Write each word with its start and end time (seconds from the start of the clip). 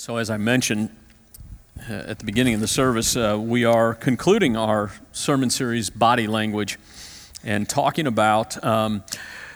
So, 0.00 0.16
as 0.16 0.30
I 0.30 0.38
mentioned 0.38 0.88
uh, 1.78 1.92
at 1.92 2.20
the 2.20 2.24
beginning 2.24 2.54
of 2.54 2.60
the 2.60 2.66
service, 2.66 3.16
uh, 3.16 3.36
we 3.38 3.66
are 3.66 3.92
concluding 3.92 4.56
our 4.56 4.92
sermon 5.12 5.50
series, 5.50 5.90
Body 5.90 6.26
Language, 6.26 6.78
and 7.44 7.68
talking 7.68 8.06
about 8.06 8.64
um, 8.64 9.04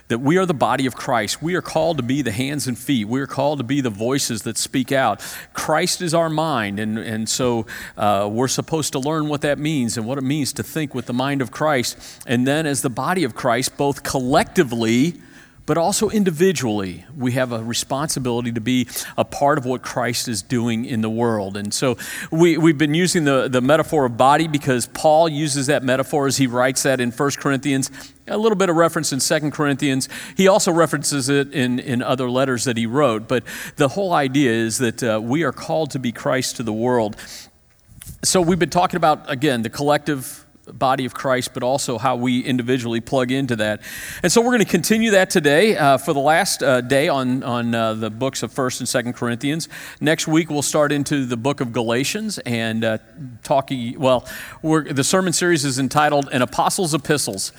that 0.09 0.19
we 0.19 0.37
are 0.37 0.45
the 0.45 0.53
body 0.53 0.85
of 0.85 0.95
Christ. 0.95 1.41
We 1.41 1.55
are 1.55 1.63
called 1.63 1.97
to 1.97 2.03
be 2.03 2.21
the 2.21 2.31
hands 2.31 2.67
and 2.67 2.77
feet. 2.77 3.09
We 3.09 3.23
are 3.23 3.27
called 3.27 3.61
to 3.61 3.65
be 3.65 3.81
the 3.81 3.89
voices 3.89 4.43
that 4.43 4.59
speak 4.59 4.93
out. 4.93 5.23
Christ 5.55 6.03
is 6.03 6.13
our 6.13 6.29
mind, 6.29 6.79
and, 6.79 6.99
and 6.99 7.27
so 7.27 7.65
uh, 7.97 8.29
we're 8.31 8.47
supposed 8.47 8.93
to 8.93 8.99
learn 8.99 9.29
what 9.29 9.41
that 9.41 9.59
means 9.59 9.97
and 9.97 10.07
what 10.07 10.19
it 10.19 10.25
means 10.25 10.53
to 10.53 10.63
think 10.63 10.95
with 10.95 11.07
the 11.07 11.15
mind 11.15 11.41
of 11.41 11.53
Christ. 11.53 12.21
And 12.27 12.47
then, 12.47 12.67
as 12.67 12.83
the 12.83 12.91
body 12.91 13.25
of 13.25 13.35
Christ, 13.35 13.79
both 13.79 14.03
collectively, 14.03 15.23
but 15.67 15.79
also 15.79 16.11
individually, 16.11 17.05
we 17.17 17.33
have 17.33 17.53
a 17.53 17.63
responsibility 17.63 18.53
to 18.53 18.61
be 18.61 18.87
a 19.17 19.25
part 19.25 19.57
of 19.57 19.65
what 19.65 19.83
Christ 19.83 20.29
is 20.29 20.43
doing 20.43 20.85
in 20.85 21.01
the 21.01 21.09
world. 21.09 21.57
And 21.57 21.73
so 21.73 21.97
we, 22.31 22.59
we've 22.59 22.77
been 22.77 22.95
using 22.95 23.25
the, 23.25 23.49
the 23.49 23.61
metaphor 23.61 24.05
of 24.05 24.17
body 24.17 24.47
because 24.47 24.87
Paul 24.87 25.29
uses 25.29 25.69
that 25.69 25.83
metaphor 25.83 26.27
as 26.27 26.37
he 26.37 26.47
writes 26.47 26.83
that 26.83 27.01
in 27.01 27.11
1 27.11 27.31
Corinthians, 27.39 27.91
a 28.29 28.37
little 28.37 28.57
bit 28.57 28.69
of 28.69 28.77
reference 28.77 29.13
in 29.13 29.21
2 29.21 29.51
Corinthians. 29.51 30.09
He 30.37 30.49
also 30.49 30.71
references 30.71 31.29
it 31.29 31.53
in, 31.53 31.79
in 31.79 32.03
other 32.03 32.29
letters 32.29 32.65
that 32.65 32.77
he 32.77 32.87
wrote. 32.87 33.27
But 33.27 33.45
the 33.77 33.89
whole 33.89 34.13
idea 34.13 34.53
is 34.53 34.79
that 34.79 35.03
uh, 35.03 35.21
we 35.23 35.45
are 35.45 35.53
called 35.53 35.91
to 35.93 35.99
be 35.99 36.13
Christ 36.13 36.57
to 36.57 36.63
the 36.63 36.73
world. 36.73 37.17
So 38.23 38.43
we've 38.43 38.59
been 38.59 38.71
talking 38.71 38.97
about, 38.97 39.31
again, 39.31 39.63
the 39.63 39.71
collective 39.71 40.44
body 40.73 41.05
of 41.05 41.15
Christ, 41.15 41.53
but 41.53 41.63
also 41.63 41.99
how 41.99 42.17
we 42.17 42.41
individually 42.41 43.01
plug 43.01 43.31
into 43.31 43.57
that. 43.57 43.83
And 44.23 44.33
so 44.33 44.41
we're 44.41 44.53
going 44.53 44.65
to 44.65 44.71
continue 44.71 45.11
that 45.13 45.31
today 45.31 45.77
uh, 45.77 45.99
for 45.99 46.13
the 46.13 46.21
last 46.21 46.63
uh, 46.63 46.81
day 46.81 47.09
on, 47.09 47.43
on 47.43 47.75
uh, 47.75 47.95
the 47.95 48.11
books 48.11 48.43
of 48.43 48.53
1st 48.53 48.81
and 48.81 49.07
2nd 49.07 49.17
Corinthians. 49.17 49.69
Next 50.01 50.27
week, 50.27 50.51
we'll 50.51 50.63
start 50.63 50.93
into 50.93 51.27
the 51.27 51.37
book 51.37 51.61
of 51.61 51.73
Galatians 51.73 52.39
and 52.39 52.85
uh, 52.85 52.99
talking, 53.43 53.99
well, 53.99 54.27
the 54.63 55.05
sermon 55.05 55.33
series 55.33 55.65
is 55.65 55.79
entitled 55.79 56.29
An 56.33 56.43
Apostle's 56.43 56.95
Epistles. 56.95 57.53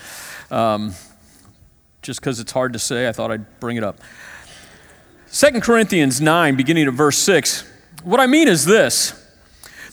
Um, 0.50 0.94
just 2.02 2.20
because 2.20 2.40
it's 2.40 2.52
hard 2.52 2.74
to 2.74 2.80
say, 2.80 3.08
I 3.08 3.12
thought 3.12 3.32
I'd 3.32 3.60
bring 3.60 3.78
it 3.78 3.84
up. 3.84 4.00
2 5.32 5.60
Corinthians 5.60 6.22
9, 6.22 6.56
beginning 6.56 6.88
at 6.88 6.94
verse 6.94 7.18
6. 7.18 7.68
What 8.04 8.20
I 8.20 8.28
mean 8.28 8.48
is 8.48 8.66
this 8.66 9.22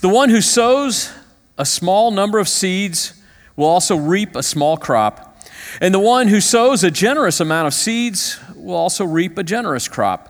the 0.01 0.09
one 0.09 0.29
who 0.29 0.41
sows 0.41 1.11
a 1.59 1.65
small 1.65 2.11
number 2.11 2.39
of 2.39 2.49
seeds 2.49 3.15
will 3.57 3.67
also 3.67 3.97
reap 3.97 4.35
a 4.35 4.43
small 4.43 4.77
crop. 4.77 5.37
And 5.81 5.95
the 5.95 6.01
one 6.01 6.29
who 6.29 6.41
sows 6.41 6.85
a 6.85 6.91
generous 6.91 7.41
amount 7.41 7.67
of 7.67 7.75
seeds 7.75 8.39
will 8.57 8.75
also 8.75 9.05
reap 9.05 9.39
a 9.39 9.43
generous 9.43 9.89
crop. 9.89 10.29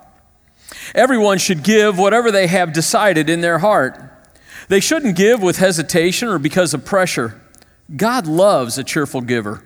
Everyone 0.95 1.39
should 1.39 1.63
give 1.63 1.99
whatever 1.99 2.31
they 2.31 2.47
have 2.47 2.73
decided 2.73 3.29
in 3.29 3.41
their 3.41 3.59
heart. 3.59 3.99
They 4.69 4.81
shouldn't 4.81 5.17
give 5.17 5.43
with 5.43 5.59
hesitation 5.59 6.29
or 6.29 6.39
because 6.39 6.75
of 6.75 6.85
pressure. 6.85 7.41
God 7.95 8.27
loves 8.27 8.79
a 8.79 8.85
cheerful 8.85 9.21
giver. 9.21 9.63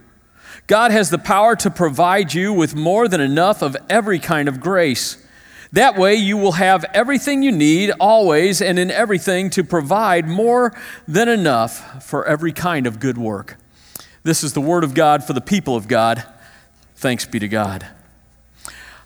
God 0.66 0.90
has 0.90 1.10
the 1.10 1.18
power 1.18 1.54
to 1.56 1.70
provide 1.70 2.34
you 2.34 2.52
with 2.52 2.74
more 2.74 3.06
than 3.06 3.20
enough 3.20 3.62
of 3.62 3.76
every 3.88 4.18
kind 4.18 4.48
of 4.48 4.60
grace. 4.60 5.24
That 5.72 5.96
way, 5.96 6.14
you 6.14 6.36
will 6.36 6.52
have 6.52 6.84
everything 6.94 7.42
you 7.42 7.52
need 7.52 7.90
always 7.98 8.62
and 8.62 8.78
in 8.78 8.90
everything 8.90 9.50
to 9.50 9.64
provide 9.64 10.28
more 10.28 10.72
than 11.08 11.28
enough 11.28 12.04
for 12.04 12.24
every 12.24 12.52
kind 12.52 12.86
of 12.86 13.00
good 13.00 13.18
work. 13.18 13.56
This 14.22 14.42
is 14.42 14.52
the 14.52 14.60
word 14.60 14.84
of 14.84 14.94
God 14.94 15.24
for 15.24 15.32
the 15.32 15.40
people 15.40 15.76
of 15.76 15.88
God. 15.88 16.24
Thanks 16.96 17.26
be 17.26 17.38
to 17.38 17.48
God. 17.48 17.86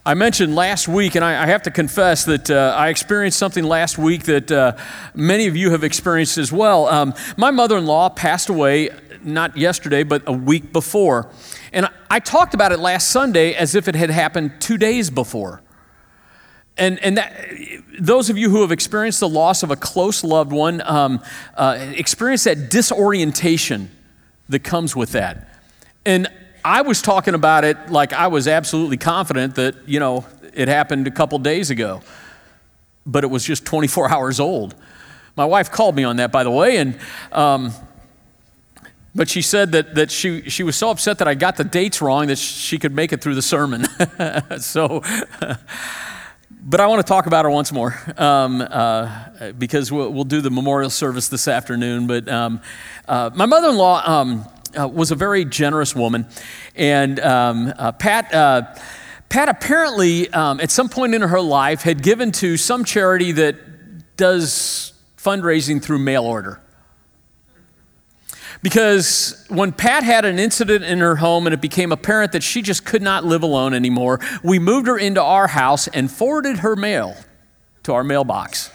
I 0.04 0.14
mentioned 0.14 0.54
last 0.54 0.88
week, 0.88 1.14
and 1.14 1.22
I, 1.22 1.42
I 1.42 1.46
have 1.46 1.62
to 1.64 1.70
confess 1.70 2.24
that 2.24 2.50
uh, 2.50 2.74
I 2.76 2.88
experienced 2.88 3.38
something 3.38 3.64
last 3.64 3.98
week 3.98 4.22
that 4.24 4.50
uh, 4.50 4.76
many 5.14 5.46
of 5.46 5.56
you 5.56 5.72
have 5.72 5.84
experienced 5.84 6.38
as 6.38 6.50
well. 6.50 6.88
Um, 6.88 7.12
my 7.36 7.50
mother 7.50 7.76
in 7.76 7.84
law 7.84 8.08
passed 8.08 8.48
away 8.48 8.90
not 9.22 9.56
yesterday, 9.56 10.02
but 10.02 10.22
a 10.26 10.32
week 10.32 10.72
before. 10.72 11.30
And 11.72 11.86
I, 11.86 11.90
I 12.10 12.20
talked 12.20 12.54
about 12.54 12.72
it 12.72 12.78
last 12.78 13.08
Sunday 13.08 13.52
as 13.52 13.74
if 13.74 13.88
it 13.88 13.94
had 13.94 14.08
happened 14.08 14.52
two 14.60 14.78
days 14.78 15.10
before. 15.10 15.60
And, 16.80 16.98
and 17.04 17.18
that, 17.18 17.46
those 18.00 18.30
of 18.30 18.38
you 18.38 18.48
who 18.48 18.62
have 18.62 18.72
experienced 18.72 19.20
the 19.20 19.28
loss 19.28 19.62
of 19.62 19.70
a 19.70 19.76
close 19.76 20.24
loved 20.24 20.50
one 20.50 20.80
um, 20.80 21.22
uh, 21.54 21.92
experience 21.94 22.44
that 22.44 22.70
disorientation 22.70 23.90
that 24.48 24.60
comes 24.60 24.96
with 24.96 25.12
that. 25.12 25.48
And 26.06 26.26
I 26.64 26.80
was 26.80 27.02
talking 27.02 27.34
about 27.34 27.64
it 27.64 27.90
like 27.90 28.14
I 28.14 28.28
was 28.28 28.48
absolutely 28.48 28.96
confident 28.96 29.56
that, 29.56 29.76
you 29.86 30.00
know, 30.00 30.26
it 30.54 30.68
happened 30.68 31.06
a 31.06 31.10
couple 31.10 31.38
days 31.38 31.70
ago, 31.70 32.00
but 33.04 33.24
it 33.24 33.28
was 33.28 33.44
just 33.44 33.66
24 33.66 34.10
hours 34.12 34.40
old. 34.40 34.74
My 35.36 35.44
wife 35.44 35.70
called 35.70 35.94
me 35.94 36.04
on 36.04 36.16
that, 36.16 36.32
by 36.32 36.42
the 36.42 36.50
way, 36.50 36.78
and 36.78 36.98
um, 37.30 37.72
but 39.14 39.28
she 39.28 39.42
said 39.42 39.72
that, 39.72 39.94
that 39.96 40.10
she, 40.10 40.48
she 40.48 40.62
was 40.62 40.76
so 40.76 40.90
upset 40.90 41.18
that 41.18 41.28
I 41.28 41.34
got 41.34 41.56
the 41.56 41.64
dates 41.64 42.00
wrong 42.00 42.28
that 42.28 42.38
she 42.38 42.78
could 42.78 42.94
make 42.94 43.12
it 43.12 43.20
through 43.20 43.34
the 43.34 43.42
sermon. 43.42 43.84
so 44.60 45.02
but 46.62 46.80
I 46.80 46.86
want 46.86 47.04
to 47.04 47.08
talk 47.08 47.26
about 47.26 47.44
her 47.44 47.50
once 47.50 47.72
more 47.72 47.98
um, 48.18 48.60
uh, 48.60 49.52
because 49.58 49.90
we'll, 49.90 50.12
we'll, 50.12 50.24
do 50.24 50.40
the 50.40 50.50
memorial 50.50 50.90
service 50.90 51.28
this 51.28 51.48
afternoon. 51.48 52.06
But 52.06 52.28
um, 52.28 52.60
uh, 53.08 53.30
my 53.34 53.46
mother 53.46 53.70
in 53.70 53.76
law 53.76 54.02
um, 54.04 54.44
uh, 54.78 54.86
was 54.86 55.10
a 55.10 55.14
very 55.14 55.44
generous 55.44 55.94
woman, 55.94 56.26
and 56.74 57.18
um, 57.20 57.72
uh, 57.76 57.92
Pat. 57.92 58.34
Uh, 58.34 58.74
Pat 59.28 59.48
apparently, 59.48 60.28
um, 60.32 60.58
at 60.58 60.72
some 60.72 60.88
point 60.88 61.14
in 61.14 61.22
her 61.22 61.40
life, 61.40 61.82
had 61.82 62.02
given 62.02 62.32
to 62.32 62.56
some 62.56 62.84
charity 62.84 63.30
that 63.30 64.16
does 64.16 64.92
fundraising 65.16 65.80
through 65.80 66.00
mail 66.00 66.24
order. 66.24 66.60
Because 68.62 69.44
when 69.48 69.72
Pat 69.72 70.02
had 70.02 70.24
an 70.24 70.38
incident 70.38 70.84
in 70.84 70.98
her 70.98 71.16
home 71.16 71.46
and 71.46 71.54
it 71.54 71.62
became 71.62 71.92
apparent 71.92 72.32
that 72.32 72.42
she 72.42 72.60
just 72.60 72.84
could 72.84 73.00
not 73.00 73.24
live 73.24 73.42
alone 73.42 73.72
anymore, 73.72 74.20
we 74.42 74.58
moved 74.58 74.86
her 74.86 74.98
into 74.98 75.22
our 75.22 75.46
house 75.46 75.88
and 75.88 76.10
forwarded 76.10 76.58
her 76.58 76.76
mail 76.76 77.16
to 77.84 77.94
our 77.94 78.04
mailbox. 78.04 78.70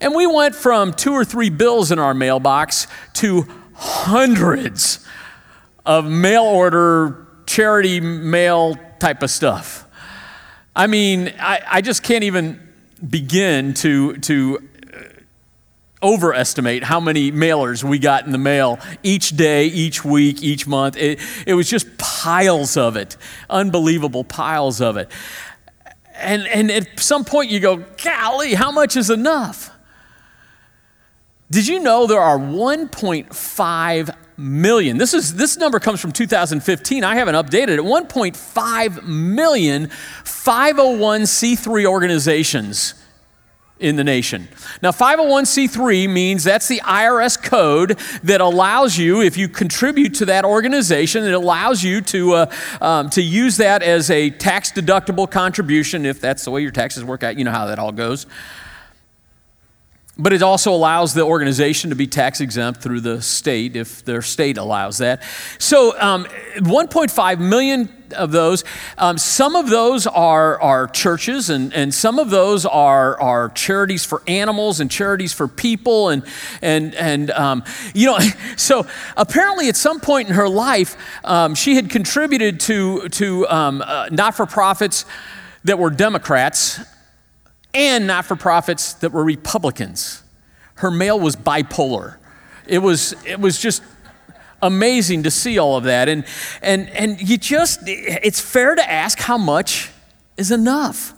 And 0.00 0.14
we 0.14 0.26
went 0.26 0.54
from 0.54 0.92
two 0.92 1.12
or 1.12 1.24
three 1.24 1.50
bills 1.50 1.92
in 1.92 1.98
our 1.98 2.14
mailbox 2.14 2.86
to 3.14 3.46
hundreds 3.74 5.04
of 5.84 6.06
mail 6.06 6.44
order, 6.44 7.26
charity 7.46 8.00
mail 8.00 8.76
type 8.98 9.22
of 9.22 9.30
stuff. 9.30 9.84
I 10.74 10.86
mean, 10.86 11.34
I, 11.38 11.60
I 11.66 11.80
just 11.80 12.02
can't 12.02 12.24
even 12.24 12.60
begin 13.08 13.74
to, 13.74 14.16
to 14.18 14.67
overestimate 16.02 16.84
how 16.84 17.00
many 17.00 17.32
mailers 17.32 17.82
we 17.82 17.98
got 17.98 18.26
in 18.26 18.32
the 18.32 18.38
mail 18.38 18.78
each 19.02 19.30
day, 19.30 19.66
each 19.66 20.04
week, 20.04 20.42
each 20.42 20.66
month. 20.66 20.96
It, 20.96 21.20
it 21.46 21.54
was 21.54 21.68
just 21.68 21.98
piles 21.98 22.76
of 22.76 22.96
it, 22.96 23.16
unbelievable 23.50 24.24
piles 24.24 24.80
of 24.80 24.96
it. 24.96 25.10
And, 26.16 26.46
and 26.48 26.70
at 26.70 26.98
some 26.98 27.24
point 27.24 27.50
you 27.50 27.60
go, 27.60 27.84
golly, 28.02 28.54
how 28.54 28.70
much 28.70 28.96
is 28.96 29.10
enough? 29.10 29.70
Did 31.50 31.66
you 31.66 31.80
know 31.80 32.06
there 32.06 32.20
are 32.20 32.38
1.5 32.38 34.16
million? 34.36 34.98
This, 34.98 35.14
is, 35.14 35.34
this 35.34 35.56
number 35.56 35.80
comes 35.80 36.00
from 36.00 36.12
2015. 36.12 37.04
I 37.04 37.14
haven't 37.14 37.34
updated 37.34 37.78
it. 37.78 37.80
1.5 37.80 39.02
million 39.04 39.86
501c3 39.86 41.86
organizations 41.86 42.94
in 43.80 43.96
the 43.96 44.04
nation. 44.04 44.48
Now, 44.82 44.90
501c3 44.90 46.08
means 46.10 46.44
that's 46.44 46.68
the 46.68 46.80
IRS 46.80 47.40
code 47.40 47.98
that 48.24 48.40
allows 48.40 48.98
you, 48.98 49.20
if 49.20 49.36
you 49.36 49.48
contribute 49.48 50.14
to 50.14 50.26
that 50.26 50.44
organization, 50.44 51.24
it 51.24 51.32
allows 51.32 51.84
you 51.84 52.00
to, 52.02 52.32
uh, 52.34 52.54
um, 52.80 53.10
to 53.10 53.22
use 53.22 53.56
that 53.58 53.82
as 53.82 54.10
a 54.10 54.30
tax 54.30 54.72
deductible 54.72 55.30
contribution 55.30 56.04
if 56.04 56.20
that's 56.20 56.44
the 56.44 56.50
way 56.50 56.60
your 56.60 56.72
taxes 56.72 57.04
work 57.04 57.22
out. 57.22 57.38
You 57.38 57.44
know 57.44 57.52
how 57.52 57.66
that 57.66 57.78
all 57.78 57.92
goes. 57.92 58.26
But 60.20 60.32
it 60.32 60.42
also 60.42 60.72
allows 60.72 61.14
the 61.14 61.22
organization 61.22 61.90
to 61.90 61.96
be 61.96 62.08
tax 62.08 62.40
exempt 62.40 62.82
through 62.82 63.02
the 63.02 63.22
state 63.22 63.76
if 63.76 64.04
their 64.04 64.20
state 64.20 64.58
allows 64.58 64.98
that. 64.98 65.22
So, 65.58 65.98
um, 66.00 66.24
1.5 66.56 67.38
million 67.38 67.97
of 68.14 68.32
those. 68.32 68.64
Um, 68.96 69.18
some 69.18 69.56
of 69.56 69.70
those 69.70 70.06
are, 70.06 70.60
are 70.60 70.86
churches, 70.88 71.50
and, 71.50 71.72
and 71.72 71.92
some 71.92 72.18
of 72.18 72.30
those 72.30 72.66
are, 72.66 73.20
are 73.20 73.48
charities 73.50 74.04
for 74.04 74.22
animals 74.26 74.80
and 74.80 74.90
charities 74.90 75.32
for 75.32 75.48
people. 75.48 76.08
And, 76.08 76.24
and, 76.62 76.94
and 76.94 77.30
um, 77.30 77.64
you 77.94 78.06
know, 78.06 78.18
so 78.56 78.86
apparently 79.16 79.68
at 79.68 79.76
some 79.76 80.00
point 80.00 80.28
in 80.28 80.34
her 80.34 80.48
life, 80.48 80.96
um, 81.24 81.54
she 81.54 81.74
had 81.74 81.90
contributed 81.90 82.60
to, 82.60 83.08
to 83.10 83.48
um, 83.48 83.82
uh, 83.84 84.08
not 84.10 84.34
for 84.34 84.46
profits 84.46 85.04
that 85.64 85.78
were 85.78 85.90
Democrats 85.90 86.80
and 87.74 88.06
not 88.06 88.24
for 88.24 88.36
profits 88.36 88.94
that 88.94 89.12
were 89.12 89.24
Republicans. 89.24 90.22
Her 90.76 90.90
mail 90.90 91.18
was 91.18 91.36
bipolar. 91.36 92.16
It 92.66 92.78
was, 92.78 93.14
it 93.26 93.40
was 93.40 93.58
just 93.58 93.82
amazing 94.62 95.24
to 95.24 95.30
see 95.30 95.58
all 95.58 95.76
of 95.76 95.84
that. 95.84 96.08
And, 96.08 96.24
and, 96.62 96.88
and 96.90 97.20
you 97.20 97.38
just, 97.38 97.80
it's 97.86 98.40
fair 98.40 98.74
to 98.74 98.90
ask 98.90 99.18
how 99.18 99.38
much 99.38 99.90
is 100.36 100.50
enough. 100.50 101.14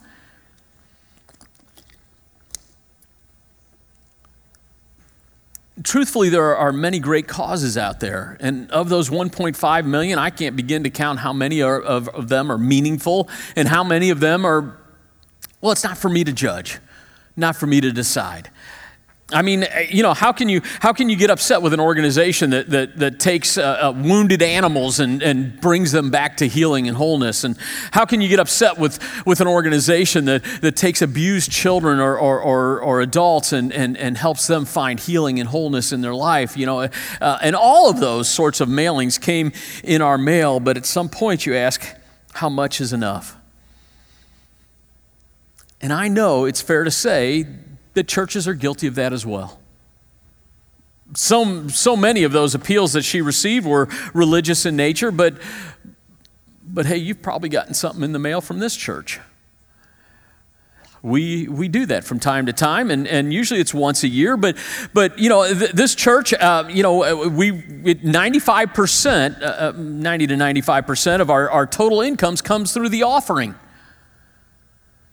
truthfully, 5.83 6.29
there 6.29 6.57
are 6.57 6.73
many 6.73 6.99
great 6.99 7.27
causes 7.27 7.77
out 7.77 8.01
there. 8.01 8.37
And 8.41 8.71
of 8.71 8.89
those 8.89 9.11
1.5 9.11 9.87
million, 9.87 10.19
I 10.19 10.31
can't 10.31 10.57
begin 10.57 10.85
to 10.85 10.91
count 10.91 11.21
how 11.21 11.33
many 11.33 11.63
are, 11.63 11.81
of, 11.81 12.09
of 12.09 12.29
them 12.29 12.51
are 12.51 12.59
meaningful 12.59 13.29
and 13.57 13.69
how 13.69 13.85
many 13.85 14.11
of 14.11 14.21
them 14.21 14.45
are, 14.45 14.77
well, 15.61 15.73
it's 15.73 15.85
not 15.85 15.99
for 15.99 16.09
me 16.09 16.25
to 16.25 16.33
judge, 16.33 16.79
not 17.37 17.57
for 17.57 17.67
me 17.67 17.81
to 17.81 17.93
decide. 17.93 18.51
I 19.33 19.43
mean, 19.43 19.65
eh, 19.65 19.87
you 19.91 20.03
know, 20.03 20.15
how 20.15 20.33
can 20.33 20.49
you, 20.49 20.61
how 20.81 20.93
can 20.93 21.09
you 21.09 21.17
get 21.17 21.31
upset 21.31 21.63
with 21.63 21.73
an 21.73 21.81
organization 21.81 22.51
that, 22.51 22.71
that, 22.71 22.99
that 22.99 23.21
takes 23.21 23.57
uh, 23.57 23.63
uh, 23.63 23.93
wounded 23.93 24.43
animals 24.43 25.01
and, 25.01 25.23
and 25.23 25.61
brings 25.61 25.93
them 25.93 26.11
back 26.11 26.37
to 26.39 26.49
healing 26.49 26.89
and 26.89 26.97
wholeness? 26.97 27.45
And 27.45 27.57
how 27.93 28.05
can 28.05 28.21
you 28.21 28.29
get 28.29 28.41
upset 28.41 28.79
with, 28.79 28.99
with 29.27 29.41
an 29.41 29.47
organization 29.47 30.25
that, 30.27 30.43
that 30.63 30.77
takes 30.77 31.03
abused 31.03 31.51
children 31.51 32.01
or, 32.01 32.19
or, 32.19 32.41
or, 32.41 32.81
or 32.81 33.01
adults 33.01 33.53
and, 33.53 33.73
and, 33.73 33.97
and 33.97 34.19
helps 34.19 34.47
them 34.47 34.65
find 34.65 34.99
healing 34.99 35.39
and 35.39 35.49
wholeness 35.49 35.93
in 35.93 36.01
their 36.01 36.15
life? 36.15 36.57
You 36.57 36.67
know, 36.67 36.81
uh, 37.21 37.39
and 37.43 37.55
all 37.55 37.89
of 37.89 38.01
those 38.01 38.29
sorts 38.29 38.61
of 38.61 38.69
mailings 38.69 39.21
came 39.21 39.53
in 39.85 40.03
our 40.03 40.19
mail, 40.19 40.61
but 40.61 40.77
at 40.77 40.87
some 40.87 41.09
point 41.09 41.47
you 41.47 41.55
ask, 41.55 41.85
how 42.35 42.49
much 42.49 42.81
is 42.81 42.93
enough? 42.93 43.37
And 45.81 45.93
I 45.93 46.09
know 46.09 46.45
it's 46.45 46.61
fair 46.61 46.85
to 46.85 46.91
say 46.91 47.47
that 47.95 48.09
churches 48.09 48.47
are 48.47 48.55
guilty 48.55 48.87
of 48.87 48.95
that 48.95 49.13
as 49.13 49.27
well. 49.27 49.61
So, 51.15 51.67
so 51.69 51.97
many 51.97 52.23
of 52.23 52.33
those 52.33 52.55
appeals 52.55 52.93
that 52.93 53.03
she 53.03 53.21
received 53.21 53.67
were 53.67 53.89
religious 54.15 54.65
in 54.65 54.77
nature, 54.77 55.11
but, 55.11 55.35
but 56.63 56.87
hey, 56.87 56.99
you've 56.99 57.21
probably 57.21 57.49
gotten 57.49 57.75
something 57.75 58.05
in 58.05 58.13
the 58.13 58.19
mail 58.19 58.41
from 58.41 58.61
this 58.61 58.77
church. 58.77 59.19
We, 61.03 61.49
we 61.49 61.69
do 61.69 61.87
that 61.87 62.05
from 62.05 62.21
time 62.21 62.47
to 62.47 62.53
time, 62.53 62.91
and, 62.91 63.09
and 63.09 63.33
usually 63.33 63.59
it's 63.59 63.73
once 63.73 64.05
a 64.05 64.09
year. 64.09 64.37
But, 64.37 64.57
but 64.93 65.19
you 65.19 65.31
know, 65.31 65.53
th- 65.53 65.73
this 65.73 65.95
church, 65.95 66.35
uh, 66.35 66.65
you 66.69 66.83
know, 66.83 67.25
uh, 67.25 67.29
we 67.29 67.53
95%, 67.53 69.43
uh, 69.43 69.45
uh, 69.45 69.73
90 69.77 70.27
to 70.27 70.35
95% 70.35 71.21
of 71.23 71.31
our, 71.31 71.51
our 71.51 71.67
total 71.67 72.03
incomes 72.03 72.43
comes 72.43 72.75
through 72.75 72.91
the 72.91 73.03
offering. 73.03 73.55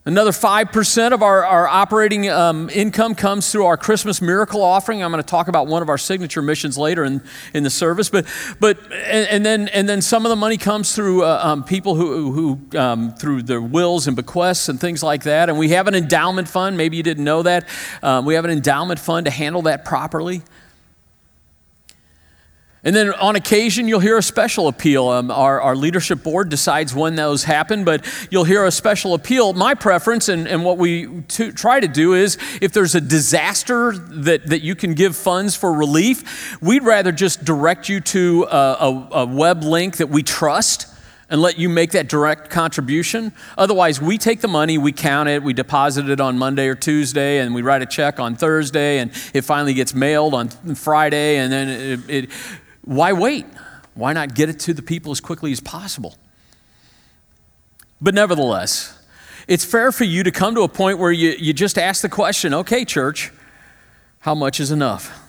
Another 0.07 0.31
5% 0.31 1.11
of 1.11 1.21
our, 1.21 1.43
our 1.43 1.67
operating 1.67 2.29
um, 2.29 2.69
income 2.69 3.13
comes 3.13 3.51
through 3.51 3.65
our 3.65 3.75
Christmas 3.75 4.21
miracle 4.21 4.63
offering. 4.63 5.03
I'm 5.03 5.11
going 5.11 5.21
to 5.21 5.29
talk 5.29 5.49
about 5.49 5.67
one 5.67 5.81
of 5.81 5.89
our 5.89 5.97
signature 5.97 6.41
missions 6.41 6.77
later 6.77 7.03
in, 7.03 7.21
in 7.53 7.63
the 7.63 7.69
service. 7.69 8.09
But, 8.09 8.25
but 8.61 8.79
and, 8.93 9.27
and 9.27 9.45
then, 9.45 9.67
and 9.67 9.89
then 9.89 10.01
some 10.01 10.25
of 10.25 10.29
the 10.29 10.37
money 10.37 10.55
comes 10.55 10.95
through 10.95 11.25
uh, 11.25 11.41
um, 11.43 11.65
people 11.65 11.95
who, 11.95 12.31
who 12.31 12.79
um, 12.79 13.15
through 13.15 13.43
their 13.43 13.59
wills 13.59 14.07
and 14.07 14.15
bequests 14.15 14.69
and 14.69 14.79
things 14.79 15.03
like 15.03 15.23
that. 15.23 15.49
And 15.49 15.59
we 15.59 15.69
have 15.69 15.89
an 15.89 15.93
endowment 15.93 16.47
fund. 16.47 16.77
Maybe 16.77 16.95
you 16.95 17.03
didn't 17.03 17.25
know 17.25 17.43
that. 17.43 17.67
Um, 18.01 18.23
we 18.23 18.35
have 18.35 18.45
an 18.45 18.51
endowment 18.51 19.01
fund 19.01 19.25
to 19.25 19.31
handle 19.31 19.63
that 19.63 19.83
properly. 19.83 20.41
And 22.87 22.95
then 22.95 23.13
on 23.15 23.35
occasion, 23.35 23.89
you'll 23.89 23.99
hear 23.99 24.17
a 24.17 24.23
special 24.23 24.69
appeal. 24.69 25.09
Um, 25.09 25.29
our, 25.29 25.59
our 25.59 25.75
leadership 25.75 26.23
board 26.23 26.47
decides 26.47 26.95
when 26.95 27.15
those 27.15 27.43
happen, 27.43 27.83
but 27.83 28.05
you'll 28.31 28.45
hear 28.45 28.63
a 28.63 28.71
special 28.71 29.13
appeal. 29.13 29.51
My 29.51 29.73
preference 29.73 30.29
and, 30.29 30.47
and 30.47 30.63
what 30.63 30.77
we 30.77 31.21
to, 31.23 31.51
try 31.51 31.81
to 31.81 31.87
do 31.89 32.13
is 32.13 32.37
if 32.61 32.71
there's 32.71 32.95
a 32.95 33.01
disaster 33.01 33.91
that, 33.91 34.47
that 34.47 34.61
you 34.61 34.73
can 34.73 34.93
give 34.93 35.17
funds 35.17 35.53
for 35.53 35.73
relief, 35.73 36.57
we'd 36.61 36.83
rather 36.83 37.11
just 37.11 37.43
direct 37.43 37.89
you 37.89 37.99
to 37.99 38.47
a, 38.49 38.55
a, 38.55 39.09
a 39.11 39.25
web 39.25 39.63
link 39.63 39.97
that 39.97 40.07
we 40.07 40.23
trust 40.23 40.87
and 41.29 41.41
let 41.41 41.59
you 41.59 41.67
make 41.67 41.91
that 41.91 42.07
direct 42.07 42.49
contribution. 42.49 43.33
Otherwise, 43.57 44.01
we 44.01 44.17
take 44.17 44.39
the 44.39 44.47
money, 44.47 44.77
we 44.77 44.93
count 44.93 45.27
it, 45.27 45.43
we 45.43 45.51
deposit 45.51 46.07
it 46.07 46.21
on 46.21 46.37
Monday 46.37 46.69
or 46.69 46.75
Tuesday, 46.75 47.39
and 47.39 47.53
we 47.53 47.61
write 47.61 47.81
a 47.81 47.85
check 47.85 48.17
on 48.17 48.37
Thursday, 48.37 48.99
and 48.99 49.11
it 49.33 49.41
finally 49.41 49.73
gets 49.73 49.93
mailed 49.93 50.33
on 50.33 50.47
Friday, 50.47 51.35
and 51.35 51.51
then 51.51 51.67
it, 51.67 52.09
it 52.09 52.29
why 52.87 53.11
wait? 53.11 53.45
Why 53.95 54.13
not 54.13 54.33
get 54.33 54.47
it 54.47 54.59
to 54.61 54.73
the 54.73 54.81
people 54.81 55.11
as 55.11 55.19
quickly 55.19 55.51
as 55.51 55.59
possible? 55.59 56.15
But 57.99 58.13
nevertheless, 58.13 58.97
it's 59.45 59.65
fair 59.65 59.91
for 59.91 60.05
you 60.05 60.23
to 60.23 60.31
come 60.31 60.55
to 60.55 60.61
a 60.61 60.69
point 60.69 60.97
where 60.97 61.11
you, 61.11 61.31
you 61.37 61.51
just 61.51 61.77
ask 61.77 62.01
the 62.01 62.09
question 62.09 62.53
okay, 62.53 62.85
church, 62.85 63.31
how 64.19 64.33
much 64.33 64.61
is 64.61 64.71
enough? 64.71 65.19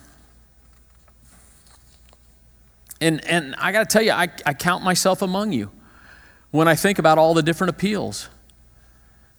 And, 3.01 3.25
and 3.25 3.57
I 3.59 3.73
got 3.73 3.89
to 3.89 3.93
tell 3.93 4.03
you, 4.03 4.13
I, 4.13 4.29
I 4.47 4.55
count 4.55 4.85
myself 4.85 5.21
among 5.21 5.53
you 5.53 5.71
when 6.53 6.69
I 6.69 6.77
think 6.77 7.01
about 7.01 7.19
all 7.19 7.35
the 7.35 7.43
different 7.43 7.71
appeals. 7.71 8.29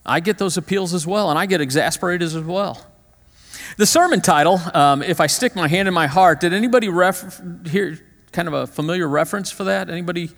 I 0.05 0.19
get 0.19 0.37
those 0.37 0.57
appeals 0.57 0.93
as 0.93 1.07
well, 1.07 1.29
and 1.29 1.39
I 1.39 1.45
get 1.45 1.61
exasperated 1.61 2.25
as 2.25 2.37
well. 2.37 2.85
The 3.77 3.85
sermon 3.85 4.21
title, 4.21 4.59
um, 4.73 5.03
If 5.03 5.21
I 5.21 5.27
Stick 5.27 5.55
My 5.55 5.67
Hand 5.67 5.87
in 5.87 5.93
My 5.93 6.07
Heart, 6.07 6.41
did 6.41 6.53
anybody 6.53 6.89
ref- 6.89 7.41
hear, 7.65 7.99
kind 8.31 8.47
of 8.47 8.53
a 8.53 8.67
familiar 8.67 9.07
reference 9.07 9.51
for 9.51 9.63
that? 9.65 9.89
Anybody 9.89 10.31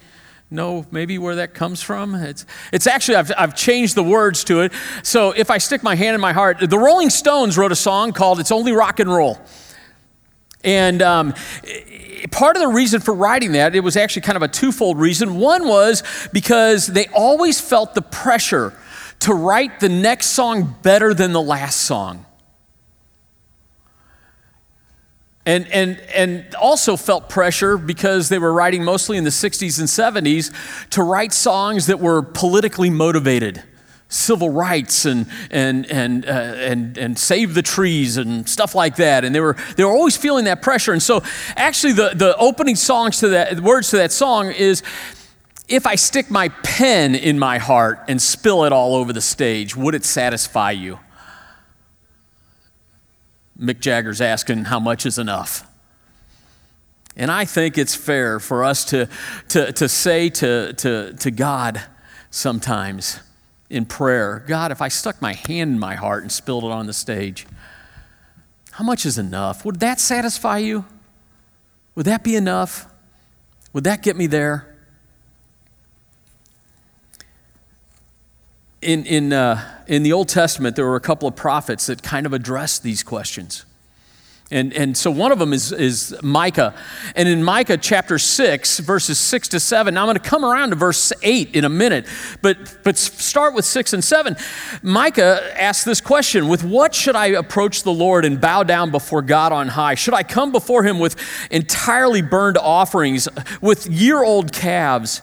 know 0.49 0.85
maybe 0.91 1.17
where 1.17 1.35
that 1.35 1.53
comes 1.53 1.81
from? 1.81 2.15
It's, 2.15 2.45
it's 2.73 2.88
actually, 2.88 3.15
I've, 3.15 3.31
I've 3.38 3.55
changed 3.55 3.95
the 3.95 4.03
words 4.03 4.43
to 4.45 4.61
it. 4.61 4.73
So 5.03 5.31
if 5.31 5.49
I 5.49 5.57
stick 5.57 5.83
my 5.83 5.95
hand 5.95 6.15
in 6.15 6.21
my 6.21 6.33
heart, 6.33 6.57
the 6.59 6.77
Rolling 6.77 7.09
Stones 7.09 7.57
wrote 7.57 7.71
a 7.71 7.75
song 7.75 8.11
called 8.11 8.39
It's 8.39 8.51
Only 8.51 8.73
Rock 8.73 8.99
and 8.99 9.09
Roll. 9.09 9.39
And 10.63 11.01
um, 11.01 11.33
part 12.31 12.55
of 12.55 12.61
the 12.61 12.67
reason 12.67 13.01
for 13.01 13.13
writing 13.13 13.53
that, 13.53 13.75
it 13.75 13.79
was 13.79 13.97
actually 13.97 14.23
kind 14.23 14.35
of 14.35 14.43
a 14.43 14.47
twofold 14.47 14.99
reason. 14.99 15.35
One 15.35 15.67
was 15.67 16.03
because 16.31 16.88
they 16.88 17.07
always 17.07 17.59
felt 17.59 17.95
the 17.95 18.01
pressure 18.01 18.73
to 19.19 19.33
write 19.33 19.79
the 19.79 19.89
next 19.89 20.27
song 20.27 20.75
better 20.81 21.13
than 21.13 21.31
the 21.31 21.41
last 21.41 21.81
song. 21.81 22.25
And, 25.43 25.67
and, 25.71 25.99
and 26.13 26.53
also 26.55 26.95
felt 26.95 27.27
pressure 27.27 27.75
because 27.77 28.29
they 28.29 28.38
were 28.38 28.53
writing 28.53 28.83
mostly 28.83 29.17
in 29.17 29.23
the 29.23 29.31
60s 29.31 29.79
and 29.79 29.88
70s 29.88 30.89
to 30.91 31.01
write 31.01 31.33
songs 31.33 31.88
that 31.88 31.99
were 31.99 32.21
politically 32.21 32.91
motivated 32.91 33.63
civil 34.11 34.49
rights 34.49 35.05
and, 35.05 35.25
and, 35.49 35.89
and, 35.89 36.25
uh, 36.25 36.29
and, 36.29 36.97
and 36.97 37.17
save 37.17 37.53
the 37.53 37.61
trees 37.61 38.17
and 38.17 38.47
stuff 38.47 38.75
like 38.75 38.97
that. 38.97 39.25
And 39.25 39.33
they 39.33 39.39
were, 39.39 39.55
they 39.77 39.83
were 39.83 39.91
always 39.91 40.17
feeling 40.17 40.45
that 40.45 40.61
pressure. 40.61 40.91
And 40.91 41.01
so, 41.01 41.23
actually, 41.55 41.93
the, 41.93 42.11
the 42.13 42.35
opening 42.38 42.75
songs 42.75 43.19
to 43.19 43.29
that, 43.29 43.55
the 43.55 43.61
words 43.61 43.89
to 43.91 43.97
that 43.97 44.11
song 44.11 44.51
is 44.51 44.83
If 45.67 45.88
I 45.88 45.95
stick 45.95 46.29
my 46.29 46.49
pen 46.49 47.15
in 47.15 47.39
my 47.39 47.57
heart 47.57 48.01
and 48.07 48.21
spill 48.21 48.65
it 48.65 48.73
all 48.73 48.95
over 48.95 49.13
the 49.13 49.21
stage, 49.21 49.75
would 49.75 49.95
it 49.95 50.03
satisfy 50.03 50.71
you? 50.71 50.99
Mick 53.62 53.80
Jagger's 53.80 54.22
asking 54.22 54.66
how 54.66 54.80
much 54.80 55.06
is 55.06 55.18
enough. 55.20 55.68
And 57.15 57.30
I 57.30 57.46
think 57.46 57.77
it's 57.77 57.94
fair 57.94 58.39
for 58.39 58.63
us 58.63 58.86
to, 58.86 59.08
to, 59.50 59.72
to 59.74 59.89
say 59.89 60.30
to, 60.30 60.74
to, 60.74 61.13
to 61.13 61.32
God 61.32 61.82
sometimes 62.30 63.20
in 63.70 63.86
prayer 63.86 64.44
God, 64.48 64.72
if 64.72 64.82
I 64.82 64.88
stuck 64.88 65.22
my 65.22 65.34
hand 65.34 65.74
in 65.74 65.80
my 65.80 65.96
heart 65.96 66.24
and 66.24 66.32
spilled 66.32 66.63
it 66.63 66.72
on 66.72 66.88
the 66.88 66.94
stage, 66.94 67.46
how 68.72 68.84
much 68.84 69.06
is 69.06 69.18
enough? 69.18 69.65
Would 69.65 69.80
that 69.82 70.00
satisfy 70.00 70.60
you? 70.60 70.86
Would 71.96 72.06
that 72.06 72.24
be 72.24 72.36
enough? 72.36 72.88
Would 73.74 73.84
that 73.84 74.01
get 74.01 74.15
me 74.15 74.27
there? 74.27 74.71
In, 78.81 79.05
in, 79.05 79.33
uh, 79.33 79.83
in 79.88 80.03
the 80.03 80.13
Old 80.13 80.29
Testament, 80.29 80.75
there 80.75 80.85
were 80.85 80.95
a 80.95 81.01
couple 81.01 81.27
of 81.27 81.35
prophets 81.35 81.85
that 81.85 82.01
kind 82.01 82.25
of 82.25 82.33
addressed 82.33 82.83
these 82.83 83.03
questions. 83.03 83.65
And, 84.53 84.73
and 84.73 84.97
so 84.97 85.09
one 85.09 85.31
of 85.31 85.39
them 85.39 85.53
is, 85.53 85.71
is 85.71 86.13
Micah. 86.21 86.75
And 87.15 87.29
in 87.29 87.41
Micah 87.41 87.77
chapter 87.77 88.19
6, 88.19 88.79
verses 88.79 89.17
6 89.17 89.47
to 89.50 89.61
7, 89.61 89.93
now 89.93 90.01
I'm 90.01 90.07
going 90.07 90.17
to 90.17 90.29
come 90.29 90.43
around 90.43 90.71
to 90.71 90.75
verse 90.75 91.13
8 91.23 91.55
in 91.55 91.63
a 91.63 91.69
minute, 91.69 92.05
but, 92.41 92.57
but 92.83 92.97
start 92.97 93.53
with 93.53 93.63
6 93.63 93.93
and 93.93 94.03
7. 94.03 94.35
Micah 94.83 95.57
asks 95.57 95.85
this 95.85 96.01
question 96.01 96.50
With 96.50 96.65
what 96.65 96.93
should 96.93 97.15
I 97.15 97.27
approach 97.27 97.83
the 97.83 97.93
Lord 97.93 98.25
and 98.25 98.41
bow 98.41 98.63
down 98.63 98.91
before 98.91 99.21
God 99.21 99.53
on 99.53 99.69
high? 99.69 99.95
Should 99.95 100.15
I 100.15 100.23
come 100.23 100.51
before 100.51 100.83
him 100.83 101.00
with 101.00 101.15
entirely 101.50 102.21
burned 102.21 102.57
offerings, 102.57 103.29
with 103.61 103.88
year 103.88 104.21
old 104.21 104.51
calves? 104.51 105.21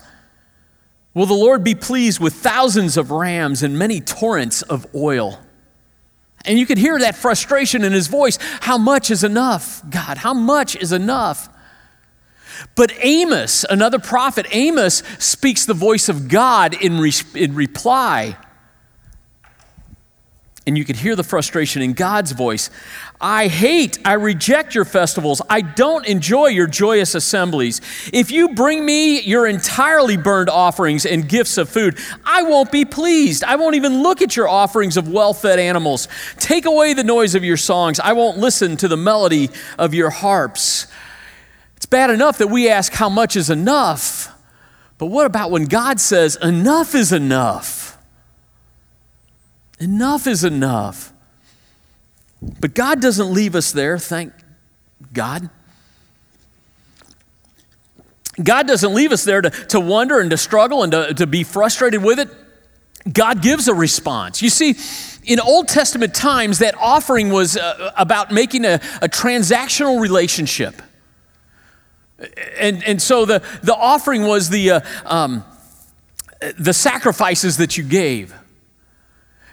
Will 1.18 1.26
the 1.26 1.34
Lord 1.34 1.64
be 1.64 1.75
pleased 1.75 2.20
with 2.20 2.34
thousands 2.34 2.96
of 2.96 3.10
rams 3.10 3.64
and 3.64 3.76
many 3.76 4.00
torrents 4.00 4.62
of 4.62 4.87
oil? 4.94 5.40
And 6.44 6.60
you 6.60 6.64
could 6.64 6.78
hear 6.78 6.96
that 7.00 7.16
frustration 7.16 7.82
in 7.82 7.92
his 7.92 8.06
voice. 8.06 8.38
How 8.60 8.78
much 8.78 9.10
is 9.10 9.25
enough, 9.25 9.82
God? 9.90 10.18
How 10.18 10.32
much 10.32 10.76
is 10.76 10.92
enough? 10.92 11.48
But 12.76 12.92
Amos, 13.00 13.64
another 13.68 13.98
prophet, 13.98 14.46
Amos 14.52 15.02
speaks 15.18 15.66
the 15.66 15.75
voice 15.75 16.08
of 16.08 16.28
God 16.28 16.80
in, 16.80 17.00
re- 17.00 17.10
in 17.34 17.56
reply. 17.56 18.37
And 20.68 20.78
you 20.78 20.84
could 20.84 20.96
hear 20.96 21.16
the 21.16 21.25
frustration 21.25 21.82
in 21.82 21.94
God's 21.94 22.30
voice. 22.30 22.70
I 23.20 23.48
hate, 23.48 23.98
I 24.04 24.12
reject 24.12 24.76
your 24.76 24.84
festivals. 24.84 25.42
I 25.50 25.60
don't 25.60 26.06
enjoy 26.06 26.48
your 26.48 26.68
joyous 26.68 27.16
assemblies. 27.16 27.80
If 28.12 28.30
you 28.30 28.50
bring 28.50 28.84
me 28.84 29.20
your 29.20 29.44
entirely 29.48 30.16
burned 30.16 30.48
offerings 30.48 31.04
and 31.04 31.28
gifts 31.28 31.58
of 31.58 31.68
food, 31.68 31.98
I 32.25 32.42
won't 32.42 32.70
be 32.70 32.84
pleased. 32.84 33.42
I 33.42 33.56
won't 33.56 33.75
even 33.75 34.04
look 34.04 34.22
at 34.22 34.37
your 34.37 34.48
offerings 34.48 34.96
of 34.96 35.08
well 35.08 35.34
fed 35.34 35.58
animals. 35.58 36.06
Take 36.37 36.64
away 36.64 36.94
the 36.94 37.02
noise 37.02 37.34
of 37.34 37.42
your 37.42 37.56
songs. 37.56 37.98
I 37.98 38.12
won't 38.12 38.38
listen 38.38 38.76
to 38.76 38.88
the 38.88 38.96
melody 38.96 39.50
of 39.78 39.94
your 39.94 40.10
harps. 40.10 40.87
It's 41.76 41.87
bad 41.87 42.10
enough 42.10 42.38
that 42.38 42.48
we 42.48 42.68
ask 42.68 42.92
how 42.92 43.08
much 43.08 43.34
is 43.34 43.50
enough, 43.50 44.32
but 44.96 45.06
what 45.06 45.26
about 45.26 45.50
when 45.50 45.64
God 45.64 45.98
says, 46.00 46.37
enough 46.37 46.94
is 46.94 47.12
enough? 47.12 47.98
Enough 49.80 50.26
is 50.28 50.44
enough. 50.44 51.12
But 52.40 52.75
God 52.75 53.00
doesn't 53.00 53.33
leave 53.33 53.54
us 53.54 53.73
there, 53.73 53.99
thank 53.99 54.33
God. 55.12 55.50
God 58.42 58.68
doesn't 58.68 58.95
leave 58.95 59.11
us 59.11 59.25
there 59.25 59.40
to, 59.40 59.50
to 59.50 59.80
wonder 59.80 60.21
and 60.21 60.30
to 60.30 60.37
struggle 60.37 60.83
and 60.83 60.92
to, 60.92 61.14
to 61.14 61.26
be 61.26 61.42
frustrated 61.42 62.02
with 62.02 62.21
it. 62.21 62.28
God 63.12 63.42
gives 63.42 63.68
a 63.68 63.75
response. 63.75 64.42
You 64.42 64.50
see, 64.50 64.76
in 65.25 65.40
Old 65.40 65.68
Testament 65.68 66.14
times, 66.14 66.61
that 66.61 66.75
offering 66.78 67.30
was 67.30 67.57
uh, 67.57 67.92
about 67.97 68.30
making 68.30 68.64
a, 68.64 68.75
a 69.02 69.09
transactional 69.09 70.00
relationship. 70.00 70.80
And, 72.59 72.83
and 72.85 73.00
so 73.00 73.25
the, 73.25 73.42
the 73.62 73.75
offering 73.75 74.23
was 74.23 74.50
the, 74.50 74.71
uh, 74.71 74.80
um, 75.04 75.45
the 76.59 76.73
sacrifices 76.73 77.57
that 77.59 77.76
you 77.76 77.85
gave. 77.85 78.35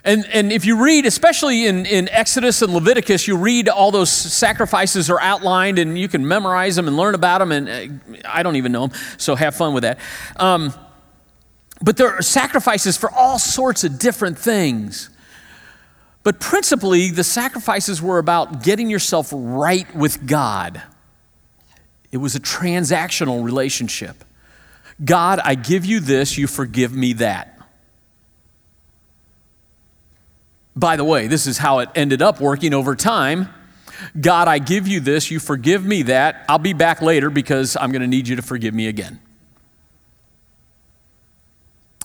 And, 0.06 0.24
and 0.32 0.52
if 0.52 0.64
you 0.64 0.80
read, 0.80 1.04
especially 1.04 1.66
in, 1.66 1.84
in 1.84 2.08
Exodus 2.10 2.62
and 2.62 2.72
Leviticus, 2.72 3.26
you 3.26 3.36
read 3.36 3.68
all 3.68 3.90
those 3.90 4.08
sacrifices 4.08 5.10
are 5.10 5.20
outlined 5.20 5.80
and 5.80 5.98
you 5.98 6.06
can 6.06 6.26
memorize 6.26 6.76
them 6.76 6.86
and 6.86 6.96
learn 6.96 7.16
about 7.16 7.38
them. 7.38 7.50
And 7.50 7.68
uh, 7.68 8.18
I 8.24 8.44
don't 8.44 8.54
even 8.54 8.70
know 8.70 8.86
them, 8.86 8.98
so 9.18 9.34
have 9.34 9.56
fun 9.56 9.74
with 9.74 9.82
that. 9.82 9.98
Um, 10.36 10.72
but 11.82 11.96
there 11.96 12.14
are 12.14 12.22
sacrifices 12.22 12.96
for 12.96 13.10
all 13.10 13.40
sorts 13.40 13.82
of 13.82 13.98
different 13.98 14.38
things. 14.38 15.10
But 16.22 16.38
principally, 16.38 17.10
the 17.10 17.24
sacrifices 17.24 18.00
were 18.00 18.18
about 18.18 18.62
getting 18.62 18.88
yourself 18.88 19.30
right 19.32 19.92
with 19.92 20.24
God. 20.24 20.82
It 22.12 22.18
was 22.18 22.36
a 22.36 22.40
transactional 22.40 23.44
relationship. 23.44 24.22
God, 25.04 25.40
I 25.42 25.56
give 25.56 25.84
you 25.84 25.98
this, 25.98 26.38
you 26.38 26.46
forgive 26.46 26.94
me 26.94 27.14
that. 27.14 27.55
By 30.76 30.96
the 30.96 31.04
way, 31.04 31.26
this 31.26 31.46
is 31.46 31.58
how 31.58 31.78
it 31.78 31.88
ended 31.94 32.20
up 32.20 32.40
working 32.40 32.74
over 32.74 32.94
time. 32.94 33.48
God, 34.20 34.46
I 34.46 34.58
give 34.58 34.86
you 34.86 35.00
this, 35.00 35.30
you 35.30 35.40
forgive 35.40 35.84
me 35.84 36.02
that. 36.02 36.44
I'll 36.48 36.58
be 36.58 36.74
back 36.74 37.00
later 37.00 37.30
because 37.30 37.76
I'm 37.80 37.90
going 37.92 38.02
to 38.02 38.08
need 38.08 38.28
you 38.28 38.36
to 38.36 38.42
forgive 38.42 38.74
me 38.74 38.86
again. 38.86 39.20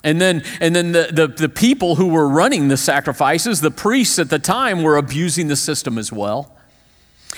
And 0.04 0.20
then, 0.20 0.44
and 0.60 0.76
then 0.76 0.94
the, 0.94 1.10
the, 1.12 1.28
the, 1.28 1.50
people 1.50 1.96
who 1.96 2.08
were 2.08 2.28
running 2.28 2.70
the 2.70 2.78
sacrifices, 2.78 3.62
the 3.62 3.70
priests 3.70 4.18
at 4.18 4.32
the 4.32 4.40
time, 4.40 4.82
were 4.82 4.98
abusing 4.98 5.48
the 5.48 5.56
system 5.56 6.00
as 6.00 6.12
well. 6.12 6.58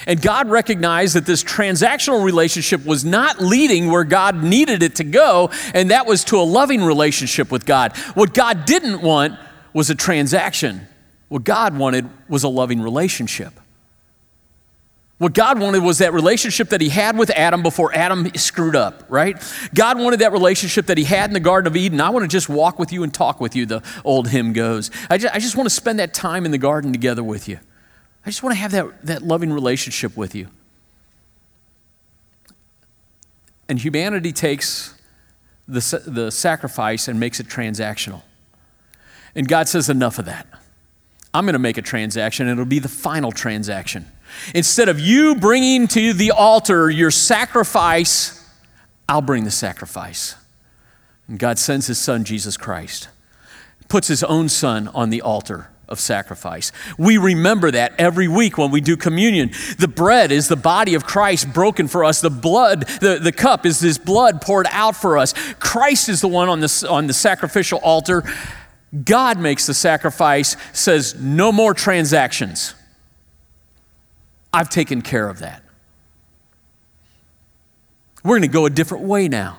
And 0.07 0.21
God 0.21 0.49
recognized 0.49 1.15
that 1.15 1.25
this 1.25 1.43
transactional 1.43 2.23
relationship 2.23 2.85
was 2.85 3.03
not 3.03 3.41
leading 3.41 3.91
where 3.91 4.05
God 4.05 4.43
needed 4.43 4.81
it 4.81 4.95
to 4.95 5.03
go, 5.03 5.49
and 5.73 5.91
that 5.91 6.05
was 6.05 6.23
to 6.25 6.37
a 6.37 6.43
loving 6.43 6.83
relationship 6.83 7.51
with 7.51 7.65
God. 7.65 7.97
What 8.13 8.33
God 8.33 8.65
didn't 8.65 9.01
want 9.01 9.37
was 9.73 9.89
a 9.89 9.95
transaction. 9.95 10.87
What 11.33 11.45
God 11.45 11.75
wanted 11.75 12.07
was 12.29 12.43
a 12.43 12.47
loving 12.47 12.79
relationship. 12.79 13.53
What 15.17 15.33
God 15.33 15.59
wanted 15.59 15.81
was 15.81 15.97
that 15.97 16.13
relationship 16.13 16.69
that 16.69 16.79
He 16.79 16.89
had 16.89 17.17
with 17.17 17.31
Adam 17.31 17.63
before 17.63 17.91
Adam 17.91 18.31
screwed 18.35 18.75
up, 18.75 19.03
right? 19.09 19.41
God 19.73 19.99
wanted 19.99 20.19
that 20.19 20.31
relationship 20.31 20.85
that 20.85 20.99
He 20.99 21.05
had 21.05 21.31
in 21.31 21.33
the 21.33 21.39
Garden 21.39 21.65
of 21.65 21.75
Eden. 21.75 21.99
I 22.01 22.11
want 22.11 22.21
to 22.21 22.27
just 22.27 22.49
walk 22.49 22.77
with 22.77 22.93
you 22.93 23.01
and 23.01 23.11
talk 23.11 23.41
with 23.41 23.55
you, 23.55 23.65
the 23.65 23.81
old 24.05 24.27
hymn 24.27 24.53
goes. 24.53 24.91
I 25.09 25.17
just, 25.17 25.33
I 25.33 25.39
just 25.39 25.55
want 25.55 25.65
to 25.67 25.73
spend 25.73 25.97
that 25.97 26.13
time 26.13 26.45
in 26.45 26.51
the 26.51 26.59
garden 26.59 26.91
together 26.91 27.23
with 27.23 27.49
you. 27.49 27.57
I 28.23 28.29
just 28.29 28.43
want 28.43 28.53
to 28.53 28.59
have 28.59 28.71
that, 28.73 29.03
that 29.03 29.23
loving 29.23 29.51
relationship 29.51 30.15
with 30.15 30.35
you. 30.35 30.49
And 33.67 33.79
humanity 33.79 34.33
takes 34.33 34.93
the, 35.67 36.03
the 36.05 36.29
sacrifice 36.29 37.07
and 37.07 37.19
makes 37.19 37.39
it 37.39 37.47
transactional. 37.47 38.21
And 39.33 39.47
God 39.47 39.67
says, 39.67 39.89
enough 39.89 40.19
of 40.19 40.25
that. 40.25 40.45
I'm 41.33 41.45
going 41.45 41.53
to 41.53 41.59
make 41.59 41.77
a 41.77 41.81
transaction, 41.81 42.47
and 42.47 42.59
it'll 42.59 42.69
be 42.69 42.79
the 42.79 42.89
final 42.89 43.31
transaction. 43.31 44.05
Instead 44.53 44.89
of 44.89 44.99
you 44.99 45.35
bringing 45.35 45.87
to 45.89 46.13
the 46.13 46.31
altar 46.31 46.89
your 46.89 47.11
sacrifice, 47.11 48.47
I'll 49.09 49.21
bring 49.21 49.43
the 49.43 49.51
sacrifice. 49.51 50.35
And 51.27 51.39
God 51.39 51.57
sends 51.57 51.87
his 51.87 51.97
son, 51.97 52.23
Jesus 52.23 52.57
Christ, 52.57 53.09
puts 53.87 54.07
his 54.07 54.23
own 54.23 54.49
son 54.49 54.87
on 54.89 55.09
the 55.09 55.21
altar 55.21 55.69
of 55.89 55.99
sacrifice. 55.99 56.71
We 56.97 57.17
remember 57.17 57.71
that 57.71 57.93
every 57.97 58.27
week 58.27 58.57
when 58.57 58.71
we 58.71 58.81
do 58.81 58.97
communion. 58.97 59.51
The 59.77 59.87
bread 59.87 60.31
is 60.31 60.47
the 60.47 60.55
body 60.55 60.95
of 60.95 61.05
Christ 61.05 61.53
broken 61.53 61.87
for 61.87 62.03
us. 62.03 62.21
The 62.21 62.29
blood, 62.29 62.87
the, 63.01 63.19
the 63.21 63.31
cup 63.31 63.65
is 63.65 63.79
his 63.79 63.97
blood 63.97 64.41
poured 64.41 64.67
out 64.71 64.95
for 64.95 65.17
us. 65.17 65.33
Christ 65.59 66.09
is 66.09 66.21
the 66.21 66.27
one 66.27 66.49
on 66.49 66.61
the, 66.61 66.87
on 66.89 67.07
the 67.07 67.13
sacrificial 67.13 67.79
altar 67.79 68.23
God 69.03 69.39
makes 69.39 69.65
the 69.65 69.73
sacrifice, 69.73 70.55
says, 70.71 71.15
no 71.19 71.51
more 71.51 71.73
transactions. 71.73 72.75
I've 74.53 74.69
taken 74.69 75.01
care 75.01 75.27
of 75.27 75.39
that. 75.39 75.63
We're 78.23 78.37
going 78.37 78.43
to 78.43 78.47
go 78.47 78.65
a 78.65 78.69
different 78.69 79.05
way 79.05 79.27
now. 79.27 79.57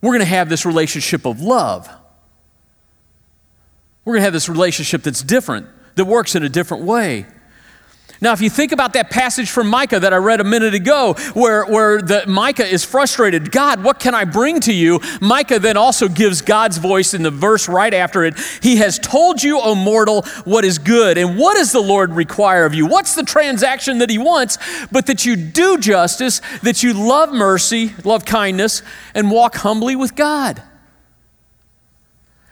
We're 0.00 0.10
going 0.10 0.20
to 0.20 0.26
have 0.26 0.48
this 0.48 0.64
relationship 0.64 1.24
of 1.26 1.40
love. 1.40 1.88
We're 4.04 4.12
going 4.12 4.20
to 4.20 4.24
have 4.24 4.32
this 4.32 4.48
relationship 4.48 5.02
that's 5.02 5.22
different, 5.22 5.66
that 5.96 6.04
works 6.04 6.34
in 6.34 6.42
a 6.44 6.48
different 6.48 6.84
way. 6.84 7.26
Now, 8.24 8.32
if 8.32 8.40
you 8.40 8.48
think 8.48 8.72
about 8.72 8.94
that 8.94 9.10
passage 9.10 9.50
from 9.50 9.68
Micah 9.68 10.00
that 10.00 10.14
I 10.14 10.16
read 10.16 10.40
a 10.40 10.44
minute 10.44 10.72
ago, 10.72 11.12
where, 11.34 11.66
where 11.66 12.00
the, 12.00 12.24
Micah 12.26 12.64
is 12.64 12.82
frustrated, 12.82 13.52
God, 13.52 13.84
what 13.84 14.00
can 14.00 14.14
I 14.14 14.24
bring 14.24 14.60
to 14.60 14.72
you? 14.72 15.00
Micah 15.20 15.58
then 15.58 15.76
also 15.76 16.08
gives 16.08 16.40
God's 16.40 16.78
voice 16.78 17.12
in 17.12 17.22
the 17.22 17.30
verse 17.30 17.68
right 17.68 17.92
after 17.92 18.24
it. 18.24 18.38
He 18.62 18.76
has 18.76 18.98
told 18.98 19.42
you, 19.42 19.60
O 19.60 19.74
mortal, 19.74 20.22
what 20.46 20.64
is 20.64 20.78
good. 20.78 21.18
And 21.18 21.36
what 21.36 21.58
does 21.58 21.70
the 21.70 21.82
Lord 21.82 22.12
require 22.12 22.64
of 22.64 22.72
you? 22.72 22.86
What's 22.86 23.14
the 23.14 23.24
transaction 23.24 23.98
that 23.98 24.08
He 24.08 24.16
wants? 24.16 24.56
But 24.90 25.04
that 25.04 25.26
you 25.26 25.36
do 25.36 25.76
justice, 25.76 26.40
that 26.62 26.82
you 26.82 26.94
love 26.94 27.30
mercy, 27.30 27.92
love 28.04 28.24
kindness, 28.24 28.80
and 29.14 29.30
walk 29.30 29.56
humbly 29.56 29.96
with 29.96 30.16
God. 30.16 30.62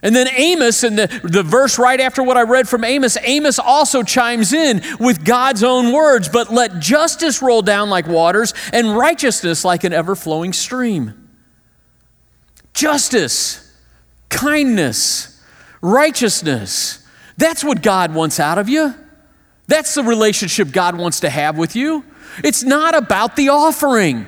And 0.03 0.17
then 0.17 0.29
Amos, 0.29 0.83
in 0.83 0.97
the, 0.97 1.07
the 1.23 1.45
verse 1.45 1.79
right 1.79 2.01
after 2.01 2.25
what 2.25 2.37
I 2.37 2.43
read 2.43 2.69
from 2.69 2.83
Amos, 2.83 3.17
Amos 3.23 3.61
also 3.61 4.03
chimes 4.03 4.53
in 4.53 4.83
with 4.99 5.25
God's 5.25 5.63
own 5.63 5.93
words, 5.93 6.29
but 6.29 6.53
let 6.53 6.81
justice 6.81 7.41
roll 7.41 7.63
down 7.63 7.89
like 7.89 8.09
waters 8.09 8.53
and 8.73 8.97
righteousness 8.97 9.65
like 9.65 9.85
an 9.85 9.93
ever 9.93 10.17
flowing 10.17 10.53
stream. 10.53 11.31
Justice, 12.75 13.73
kindness, 14.29 15.41
righteousness. 15.81 17.07
That's 17.37 17.63
what 17.63 17.81
God 17.81 18.13
wants 18.13 18.41
out 18.41 18.59
of 18.59 18.69
you. 18.69 18.95
That's 19.69 19.95
the 19.95 20.03
relationship 20.03 20.73
God 20.73 20.99
wants 20.99 21.21
to 21.21 21.31
have 21.31 21.57
with 21.57 21.77
you. 21.77 22.05
It's 22.43 22.65
not 22.65 22.97
about 22.97 23.37
the 23.37 23.51
offering. 23.51 24.27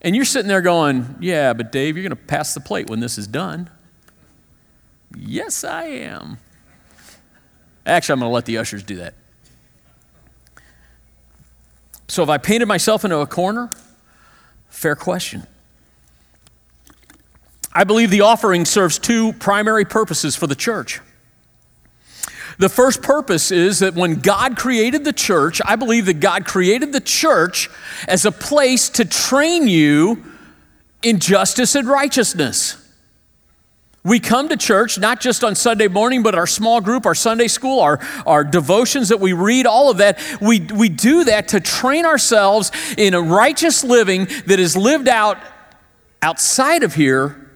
And 0.00 0.14
you're 0.14 0.24
sitting 0.24 0.48
there 0.48 0.60
going, 0.60 1.16
Yeah, 1.20 1.52
but 1.52 1.72
Dave, 1.72 1.96
you're 1.96 2.08
going 2.08 2.10
to 2.10 2.24
pass 2.26 2.54
the 2.54 2.60
plate 2.60 2.88
when 2.88 3.00
this 3.00 3.18
is 3.18 3.26
done. 3.26 3.70
Yes, 5.16 5.64
I 5.64 5.84
am. 5.84 6.38
Actually, 7.86 8.14
I'm 8.14 8.18
going 8.20 8.30
to 8.30 8.34
let 8.34 8.44
the 8.44 8.58
ushers 8.58 8.82
do 8.82 8.96
that. 8.96 9.14
So, 12.08 12.22
have 12.22 12.30
I 12.30 12.38
painted 12.38 12.66
myself 12.66 13.04
into 13.04 13.18
a 13.18 13.26
corner? 13.26 13.70
Fair 14.68 14.94
question. 14.94 15.46
I 17.72 17.84
believe 17.84 18.10
the 18.10 18.22
offering 18.22 18.64
serves 18.64 18.98
two 18.98 19.32
primary 19.34 19.84
purposes 19.84 20.34
for 20.34 20.46
the 20.46 20.54
church. 20.54 21.00
The 22.58 22.68
first 22.68 23.02
purpose 23.02 23.52
is 23.52 23.78
that 23.78 23.94
when 23.94 24.16
God 24.16 24.56
created 24.56 25.04
the 25.04 25.12
church, 25.12 25.60
I 25.64 25.76
believe 25.76 26.06
that 26.06 26.20
God 26.20 26.44
created 26.44 26.92
the 26.92 27.00
church 27.00 27.70
as 28.08 28.24
a 28.24 28.32
place 28.32 28.88
to 28.90 29.04
train 29.04 29.68
you 29.68 30.24
in 31.02 31.20
justice 31.20 31.76
and 31.76 31.88
righteousness. 31.88 32.84
We 34.02 34.18
come 34.18 34.48
to 34.48 34.56
church 34.56 34.98
not 34.98 35.20
just 35.20 35.44
on 35.44 35.54
Sunday 35.54 35.86
morning, 35.86 36.22
but 36.22 36.34
our 36.34 36.46
small 36.46 36.80
group, 36.80 37.06
our 37.06 37.14
Sunday 37.14 37.46
school, 37.46 37.78
our, 37.80 38.00
our 38.26 38.42
devotions 38.42 39.10
that 39.10 39.20
we 39.20 39.32
read, 39.32 39.66
all 39.66 39.90
of 39.90 39.98
that. 39.98 40.18
We, 40.40 40.60
we 40.60 40.88
do 40.88 41.24
that 41.24 41.48
to 41.48 41.60
train 41.60 42.06
ourselves 42.06 42.72
in 42.96 43.14
a 43.14 43.20
righteous 43.20 43.84
living 43.84 44.26
that 44.46 44.58
is 44.58 44.76
lived 44.76 45.08
out 45.08 45.38
outside 46.22 46.82
of 46.82 46.94
here 46.94 47.50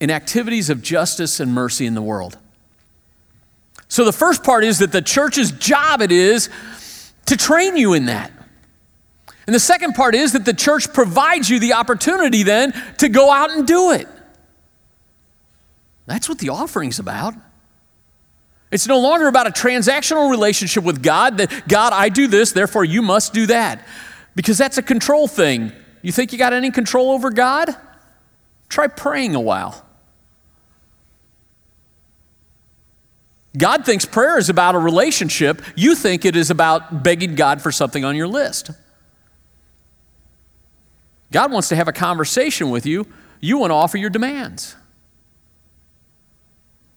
in 0.00 0.10
activities 0.10 0.70
of 0.70 0.80
justice 0.80 1.40
and 1.40 1.52
mercy 1.52 1.84
in 1.84 1.94
the 1.94 2.02
world. 2.02 2.38
So 3.90 4.04
the 4.04 4.12
first 4.12 4.44
part 4.44 4.62
is 4.64 4.78
that 4.78 4.92
the 4.92 5.02
church's 5.02 5.50
job 5.50 6.00
it 6.00 6.12
is 6.12 6.48
to 7.26 7.36
train 7.36 7.76
you 7.76 7.92
in 7.92 8.06
that. 8.06 8.30
And 9.46 9.54
the 9.54 9.60
second 9.60 9.94
part 9.94 10.14
is 10.14 10.32
that 10.32 10.44
the 10.44 10.54
church 10.54 10.92
provides 10.92 11.50
you 11.50 11.58
the 11.58 11.72
opportunity 11.72 12.44
then 12.44 12.72
to 12.98 13.08
go 13.08 13.32
out 13.32 13.50
and 13.50 13.66
do 13.66 13.90
it. 13.90 14.06
That's 16.06 16.28
what 16.28 16.38
the 16.38 16.50
offering's 16.50 17.00
about. 17.00 17.34
It's 18.70 18.86
no 18.86 19.00
longer 19.00 19.26
about 19.26 19.48
a 19.48 19.50
transactional 19.50 20.30
relationship 20.30 20.84
with 20.84 21.02
God 21.02 21.38
that, 21.38 21.66
God, 21.66 21.92
I 21.92 22.10
do 22.10 22.28
this, 22.28 22.52
therefore 22.52 22.84
you 22.84 23.02
must 23.02 23.32
do 23.32 23.46
that. 23.46 23.84
Because 24.36 24.56
that's 24.56 24.78
a 24.78 24.82
control 24.82 25.26
thing. 25.26 25.72
You 26.02 26.12
think 26.12 26.32
you 26.32 26.38
got 26.38 26.52
any 26.52 26.70
control 26.70 27.10
over 27.10 27.30
God? 27.30 27.74
Try 28.68 28.86
praying 28.86 29.34
a 29.34 29.40
while. 29.40 29.84
God 33.56 33.84
thinks 33.84 34.04
prayer 34.04 34.38
is 34.38 34.48
about 34.48 34.74
a 34.74 34.78
relationship. 34.78 35.62
You 35.74 35.94
think 35.94 36.24
it 36.24 36.36
is 36.36 36.50
about 36.50 37.02
begging 37.02 37.34
God 37.34 37.60
for 37.60 37.72
something 37.72 38.04
on 38.04 38.14
your 38.14 38.28
list. 38.28 38.70
God 41.32 41.50
wants 41.52 41.68
to 41.68 41.76
have 41.76 41.88
a 41.88 41.92
conversation 41.92 42.70
with 42.70 42.86
you. 42.86 43.06
You 43.40 43.58
want 43.58 43.70
to 43.70 43.74
offer 43.74 43.96
your 43.96 44.10
demands. 44.10 44.76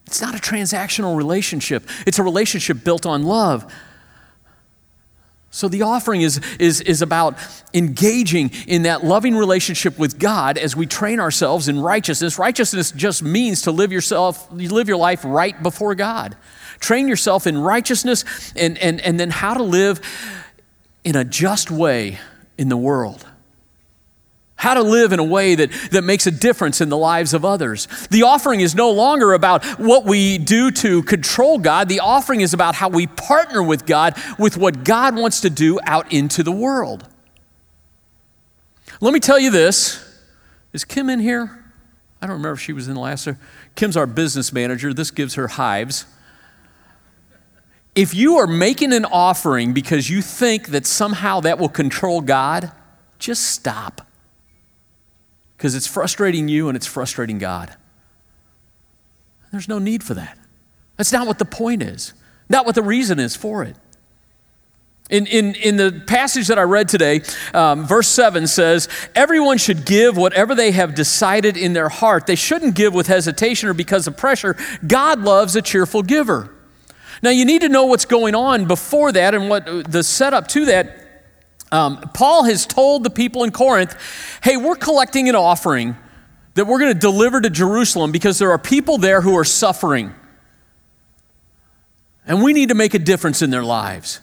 It's 0.06 0.22
not 0.22 0.36
a 0.36 0.40
transactional 0.40 1.18
relationship, 1.18 1.88
it's 2.06 2.20
a 2.20 2.24
relationship 2.24 2.84
built 2.84 3.06
on 3.06 3.24
love. 3.24 3.72
So 5.54 5.68
the 5.68 5.84
offering 5.84 6.22
is, 6.22 6.42
is, 6.58 6.82
is 6.82 7.04
about 7.04 7.38
engaging 7.76 8.50
in 8.66 8.82
that 8.84 9.04
loving 9.04 9.36
relationship 9.36 10.00
with 10.00 10.18
God 10.18 10.58
as 10.58 10.76
we 10.76 10.88
train 10.88 11.20
ourselves 11.20 11.68
in 11.68 11.80
righteousness. 11.80 12.40
Righteousness 12.40 12.90
just 12.90 13.22
means 13.22 13.62
to 13.62 13.72
live 13.72 13.92
yourself, 13.92 14.48
you 14.58 14.70
live 14.70 14.88
your 14.88 14.98
life 14.98 15.24
right 15.24 15.62
before 15.62 15.94
God. 15.94 16.36
Train 16.80 17.08
yourself 17.08 17.46
in 17.46 17.56
righteousness 17.56 18.26
and, 18.56 18.80
and, 18.80 19.00
and 19.02 19.20
then 19.20 19.30
how 19.30 19.54
to 19.54 19.62
live 19.62 20.02
in 21.04 21.16
a 21.16 21.24
just 21.24 21.70
way 21.70 22.18
in 22.58 22.70
the 22.70 22.78
world 22.78 23.24
how 24.64 24.74
to 24.74 24.82
live 24.82 25.12
in 25.12 25.20
a 25.20 25.24
way 25.24 25.56
that, 25.56 25.70
that 25.92 26.06
makes 26.06 26.26
a 26.26 26.32
difference 26.32 26.80
in 26.80 26.88
the 26.88 26.98
lives 26.98 27.34
of 27.34 27.44
others. 27.44 27.86
The 28.10 28.24
offering 28.24 28.62
is 28.62 28.74
no 28.74 28.92
longer 28.92 29.34
about 29.34 29.66
what 29.78 30.06
we 30.06 30.38
do 30.38 30.72
to 30.72 31.04
control 31.04 31.58
God. 31.58 31.90
The 31.90 32.00
offering 32.00 32.40
is 32.40 32.54
about 32.54 32.74
how 32.74 32.88
we 32.88 33.06
partner 33.06 33.62
with 33.62 33.86
God 33.86 34.16
with 34.40 34.56
what 34.56 34.86
God 34.86 35.18
wants 35.18 35.42
to 35.42 35.50
do 35.50 35.80
out 35.84 36.14
into 36.14 36.44
the 36.44 36.52
world. 36.52 37.06
Let 39.02 39.14
me 39.14 39.20
tell 39.20 39.38
you 39.38 39.52
this. 39.52 40.00
Is 40.72 40.86
Kim 40.86 41.10
in 41.10 41.20
here? 41.20 41.66
I 42.22 42.26
don't 42.26 42.38
remember 42.38 42.54
if 42.54 42.62
she 42.62 42.72
was 42.72 42.88
in 42.88 42.96
last. 42.96 43.28
Kim's 43.76 43.98
our 43.98 44.08
business 44.08 44.54
manager. 44.54 44.94
This 44.94 45.12
gives 45.12 45.34
her 45.34 45.50
hives. 45.50 46.06
If 47.96 48.16
you 48.16 48.38
are 48.38 48.48
making 48.48 48.94
an 48.94 49.04
offering 49.04 49.74
because 49.74 50.10
you 50.10 50.22
think 50.22 50.70
that 50.70 50.86
somehow 50.86 51.42
that 51.42 51.60
will 51.60 51.68
control 51.68 52.22
God, 52.22 52.72
just 53.20 53.44
stop 53.44 54.08
because 55.64 55.76
it's 55.76 55.88
frustrating 55.88 56.50
you 56.50 56.68
and 56.68 56.76
it's 56.76 56.86
frustrating 56.86 57.38
God. 57.38 57.74
There's 59.54 59.70
no 59.70 59.80
need 59.80 60.04
for 60.04 60.14
that. 60.14 60.38
That's 60.98 61.14
not 61.14 61.26
what 61.26 61.40
the 61.40 61.46
point 61.46 61.82
is, 61.82 62.14
not 62.50 62.66
what 62.66 62.76
the 62.76 62.82
reason 62.82 63.18
is 63.18 63.38
for 63.38 63.64
it. 63.64 63.78
In, 65.10 65.26
in, 65.26 65.56
in 65.56 65.78
the 65.78 66.04
passage 66.06 66.48
that 66.48 66.60
I 66.60 66.64
read 66.64 66.90
today, 66.90 67.22
um, 67.54 67.88
verse 67.88 68.10
7 68.10 68.46
says, 68.46 68.90
Everyone 69.16 69.58
should 69.58 69.86
give 69.86 70.18
whatever 70.18 70.54
they 70.54 70.72
have 70.72 70.96
decided 70.96 71.56
in 71.56 71.72
their 71.72 71.88
heart. 71.88 72.28
They 72.28 72.36
shouldn't 72.36 72.76
give 72.76 72.94
with 72.94 73.08
hesitation 73.08 73.70
or 73.70 73.74
because 73.74 74.06
of 74.06 74.18
pressure. 74.18 74.58
God 74.86 75.22
loves 75.22 75.56
a 75.56 75.62
cheerful 75.62 76.04
giver. 76.04 76.54
Now, 77.22 77.30
you 77.30 77.46
need 77.46 77.62
to 77.62 77.70
know 77.70 77.86
what's 77.86 78.04
going 78.04 78.36
on 78.36 78.66
before 78.66 79.14
that 79.14 79.34
and 79.34 79.48
what 79.48 79.90
the 79.90 80.04
setup 80.04 80.50
to 80.50 80.66
that 80.66 81.03
um, 81.74 81.98
Paul 82.14 82.44
has 82.44 82.68
told 82.68 83.04
the 83.04 83.10
people 83.10 83.44
in 83.44 83.52
Corinth, 83.52 83.98
hey, 84.44 84.58
we're 84.58 84.76
collecting 84.76 85.28
an 85.28 85.36
offering 85.36 85.98
that 86.54 86.68
we're 86.68 86.78
going 86.78 86.94
to 86.94 87.00
deliver 87.00 87.42
to 87.42 87.50
Jerusalem 87.50 88.12
because 88.12 88.38
there 88.38 88.52
are 88.52 88.60
people 88.60 89.00
there 89.00 89.22
who 89.22 89.36
are 89.36 89.44
suffering. 89.44 90.14
And 92.28 92.44
we 92.44 92.54
need 92.54 92.70
to 92.70 92.76
make 92.76 92.94
a 92.94 93.00
difference 93.00 93.42
in 93.42 93.50
their 93.50 93.64
lives. 93.64 94.22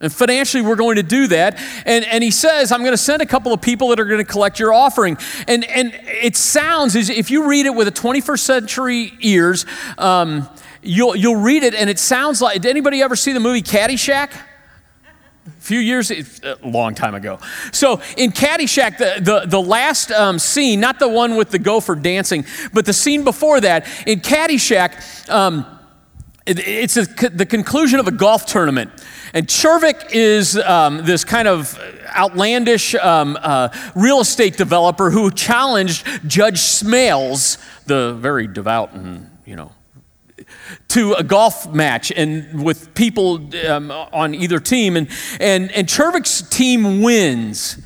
And 0.00 0.12
financially, 0.12 0.62
we're 0.62 0.76
going 0.76 0.94
to 0.96 1.02
do 1.02 1.26
that. 1.26 1.60
And, 1.84 2.04
and 2.04 2.22
he 2.22 2.30
says, 2.30 2.70
I'm 2.70 2.82
going 2.82 2.92
to 2.92 2.96
send 2.96 3.20
a 3.20 3.26
couple 3.26 3.52
of 3.52 3.60
people 3.60 3.88
that 3.88 3.98
are 3.98 4.04
going 4.04 4.24
to 4.24 4.32
collect 4.32 4.60
your 4.60 4.72
offering. 4.72 5.18
And, 5.48 5.64
and 5.64 5.92
it 6.04 6.36
sounds, 6.36 6.94
as 6.94 7.10
if 7.10 7.28
you 7.32 7.48
read 7.48 7.66
it 7.66 7.74
with 7.74 7.88
a 7.88 7.92
21st 7.92 8.38
century 8.38 9.12
ears, 9.18 9.66
um, 9.98 10.48
you'll, 10.80 11.16
you'll 11.16 11.42
read 11.42 11.64
it 11.64 11.74
and 11.74 11.90
it 11.90 11.98
sounds 11.98 12.40
like, 12.40 12.62
did 12.62 12.70
anybody 12.70 13.02
ever 13.02 13.16
see 13.16 13.32
the 13.32 13.40
movie 13.40 13.62
Caddyshack? 13.62 14.30
Few 15.58 15.78
years, 15.78 16.10
a 16.10 16.56
long 16.62 16.94
time 16.94 17.14
ago. 17.14 17.38
So 17.72 18.00
in 18.16 18.32
Caddyshack, 18.32 18.98
the, 18.98 19.20
the, 19.20 19.46
the 19.46 19.60
last 19.60 20.10
um, 20.10 20.38
scene, 20.38 20.80
not 20.80 20.98
the 20.98 21.08
one 21.08 21.36
with 21.36 21.50
the 21.50 21.58
gopher 21.58 21.94
dancing, 21.94 22.44
but 22.72 22.86
the 22.86 22.92
scene 22.92 23.24
before 23.24 23.60
that, 23.60 23.86
in 24.06 24.20
Caddyshack, 24.20 25.28
um, 25.28 25.66
it, 26.46 26.58
it's 26.66 26.96
a, 26.96 27.04
the 27.28 27.46
conclusion 27.46 28.00
of 28.00 28.08
a 28.08 28.12
golf 28.12 28.46
tournament. 28.46 28.90
And 29.34 29.46
Czervik 29.46 30.10
is 30.12 30.56
um, 30.56 31.04
this 31.04 31.24
kind 31.24 31.46
of 31.46 31.78
outlandish 32.16 32.94
um, 32.94 33.36
uh, 33.40 33.68
real 33.94 34.20
estate 34.20 34.56
developer 34.56 35.10
who 35.10 35.30
challenged 35.30 36.06
Judge 36.26 36.60
Smails, 36.60 37.58
the 37.84 38.14
very 38.14 38.46
devout 38.46 38.94
and, 38.94 39.30
you 39.44 39.56
know, 39.56 39.72
to 40.88 41.14
a 41.14 41.22
golf 41.22 41.72
match 41.72 42.12
and 42.14 42.64
with 42.64 42.94
people 42.94 43.48
um, 43.66 43.90
on 43.90 44.34
either 44.34 44.60
team, 44.60 44.96
and, 44.96 45.08
and, 45.40 45.70
and 45.72 45.86
Czervik's 45.86 46.42
team 46.48 47.02
wins. 47.02 47.78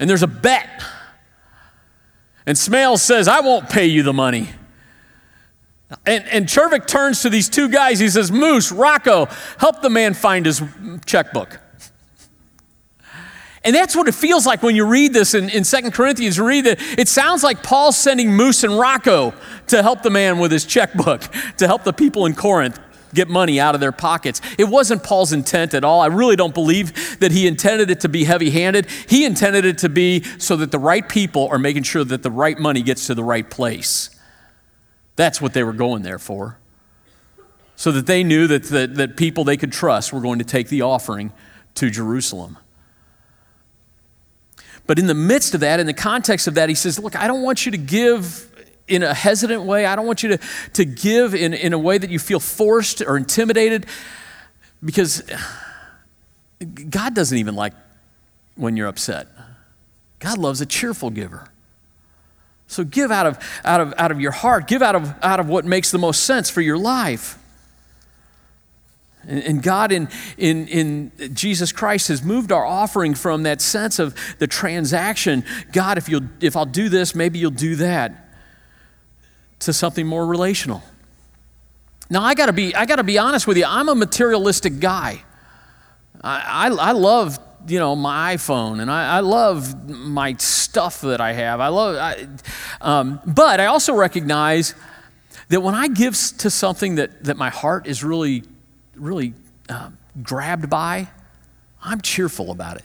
And 0.00 0.10
there's 0.10 0.22
a 0.22 0.28
bet. 0.28 0.82
And 2.46 2.56
Smails 2.56 2.98
says, 2.98 3.28
I 3.28 3.40
won't 3.40 3.70
pay 3.70 3.86
you 3.86 4.02
the 4.02 4.12
money. 4.12 4.50
And, 6.06 6.26
and 6.28 6.46
Chervik 6.46 6.86
turns 6.86 7.22
to 7.22 7.30
these 7.30 7.48
two 7.48 7.68
guys. 7.68 8.00
He 8.00 8.08
says, 8.08 8.32
Moose, 8.32 8.72
Rocco, 8.72 9.26
help 9.58 9.82
the 9.82 9.90
man 9.90 10.14
find 10.14 10.44
his 10.44 10.62
checkbook. 11.06 11.60
And 13.64 13.74
that's 13.74 13.96
what 13.96 14.08
it 14.08 14.14
feels 14.14 14.44
like 14.44 14.62
when 14.62 14.76
you 14.76 14.86
read 14.86 15.14
this 15.14 15.34
in, 15.34 15.48
in 15.48 15.62
2 15.62 15.90
Corinthians. 15.90 16.38
Read 16.38 16.66
it, 16.66 16.78
it 16.98 17.08
sounds 17.08 17.42
like 17.42 17.62
Paul's 17.62 17.96
sending 17.96 18.32
Moose 18.32 18.62
and 18.62 18.78
Rocco 18.78 19.32
to 19.68 19.82
help 19.82 20.02
the 20.02 20.10
man 20.10 20.38
with 20.38 20.52
his 20.52 20.66
checkbook, 20.66 21.20
to 21.56 21.66
help 21.66 21.82
the 21.82 21.92
people 21.92 22.26
in 22.26 22.34
Corinth 22.34 22.78
get 23.14 23.28
money 23.28 23.58
out 23.58 23.74
of 23.74 23.80
their 23.80 23.92
pockets. 23.92 24.40
It 24.58 24.64
wasn't 24.64 25.02
Paul's 25.02 25.32
intent 25.32 25.72
at 25.72 25.84
all. 25.84 26.00
I 26.00 26.06
really 26.06 26.36
don't 26.36 26.52
believe 26.52 27.20
that 27.20 27.32
he 27.32 27.46
intended 27.46 27.90
it 27.90 28.00
to 28.00 28.08
be 28.08 28.24
heavy 28.24 28.50
handed. 28.50 28.86
He 29.08 29.24
intended 29.24 29.64
it 29.64 29.78
to 29.78 29.88
be 29.88 30.24
so 30.38 30.56
that 30.56 30.70
the 30.70 30.78
right 30.78 31.08
people 31.08 31.48
are 31.48 31.58
making 31.58 31.84
sure 31.84 32.04
that 32.04 32.22
the 32.22 32.30
right 32.30 32.58
money 32.58 32.82
gets 32.82 33.06
to 33.06 33.14
the 33.14 33.24
right 33.24 33.48
place. 33.48 34.10
That's 35.16 35.40
what 35.40 35.54
they 35.54 35.62
were 35.62 35.72
going 35.72 36.02
there 36.02 36.18
for. 36.18 36.58
So 37.76 37.92
that 37.92 38.06
they 38.06 38.24
knew 38.24 38.46
that, 38.48 38.64
that, 38.64 38.96
that 38.96 39.16
people 39.16 39.44
they 39.44 39.56
could 39.56 39.72
trust 39.72 40.12
were 40.12 40.20
going 40.20 40.38
to 40.40 40.44
take 40.44 40.68
the 40.68 40.82
offering 40.82 41.32
to 41.76 41.90
Jerusalem. 41.90 42.58
But 44.86 44.98
in 44.98 45.06
the 45.06 45.14
midst 45.14 45.54
of 45.54 45.60
that, 45.60 45.80
in 45.80 45.86
the 45.86 45.94
context 45.94 46.46
of 46.46 46.54
that, 46.54 46.68
he 46.68 46.74
says, 46.74 46.98
Look, 46.98 47.16
I 47.16 47.26
don't 47.26 47.42
want 47.42 47.64
you 47.64 47.72
to 47.72 47.78
give 47.78 48.50
in 48.86 49.02
a 49.02 49.14
hesitant 49.14 49.62
way. 49.62 49.86
I 49.86 49.96
don't 49.96 50.06
want 50.06 50.22
you 50.22 50.36
to, 50.36 50.40
to 50.74 50.84
give 50.84 51.34
in, 51.34 51.54
in 51.54 51.72
a 51.72 51.78
way 51.78 51.96
that 51.96 52.10
you 52.10 52.18
feel 52.18 52.40
forced 52.40 53.00
or 53.00 53.16
intimidated 53.16 53.86
because 54.84 55.22
God 56.90 57.14
doesn't 57.14 57.38
even 57.38 57.54
like 57.54 57.72
when 58.56 58.76
you're 58.76 58.88
upset. 58.88 59.28
God 60.18 60.38
loves 60.38 60.60
a 60.60 60.66
cheerful 60.66 61.10
giver. 61.10 61.48
So 62.66 62.84
give 62.84 63.10
out 63.10 63.26
of, 63.26 63.38
out 63.64 63.80
of, 63.80 63.94
out 63.98 64.10
of 64.10 64.20
your 64.20 64.32
heart, 64.32 64.66
give 64.66 64.82
out 64.82 64.94
of, 64.94 65.14
out 65.22 65.40
of 65.40 65.48
what 65.48 65.64
makes 65.64 65.90
the 65.90 65.98
most 65.98 66.24
sense 66.24 66.50
for 66.50 66.60
your 66.60 66.78
life. 66.78 67.38
And 69.26 69.62
God 69.62 69.92
in, 69.92 70.08
in, 70.36 70.68
in 70.68 71.34
Jesus 71.34 71.72
Christ 71.72 72.08
has 72.08 72.22
moved 72.22 72.52
our 72.52 72.64
offering 72.64 73.14
from 73.14 73.44
that 73.44 73.60
sense 73.60 73.98
of 73.98 74.14
the 74.38 74.46
transaction, 74.46 75.44
God, 75.72 75.98
if, 75.98 76.08
you'll, 76.08 76.28
if 76.40 76.56
I'll 76.56 76.66
do 76.66 76.88
this, 76.88 77.14
maybe 77.14 77.38
you'll 77.38 77.50
do 77.50 77.76
that, 77.76 78.28
to 79.60 79.72
something 79.72 80.06
more 80.06 80.26
relational. 80.26 80.82
Now, 82.10 82.22
I 82.22 82.34
gotta 82.34 82.52
be, 82.52 82.74
I 82.74 82.84
gotta 82.86 83.04
be 83.04 83.18
honest 83.18 83.46
with 83.46 83.56
you, 83.56 83.64
I'm 83.66 83.88
a 83.88 83.94
materialistic 83.94 84.78
guy. 84.78 85.22
I, 86.22 86.68
I, 86.68 86.68
I 86.68 86.92
love 86.92 87.38
you 87.66 87.78
know 87.78 87.96
my 87.96 88.34
iphone 88.34 88.80
and 88.80 88.90
I, 88.90 89.16
I, 89.16 89.20
love 89.20 89.88
my 89.88 90.34
stuff 90.34 91.00
that 91.00 91.18
i 91.18 91.32
have 91.32 91.60
i 91.60 91.68
love 91.68 91.96
I, 91.96 92.26
um, 92.82 93.20
but 93.26 93.58
i 93.58 93.64
also 93.66 93.94
recognize 93.94 94.74
that 95.48 95.62
when 95.62 95.74
i 95.74 95.88
give 95.88 96.12
to 96.12 96.50
something 96.50 96.96
that, 96.96 97.24
that 97.24 97.38
my 97.38 97.48
heart 97.48 97.86
is 97.86 98.04
really 98.04 98.42
really 98.96 99.34
uh, 99.68 99.90
grabbed 100.22 100.68
by, 100.70 101.08
I'm 101.82 102.00
cheerful 102.00 102.50
about 102.50 102.76
it. 102.76 102.84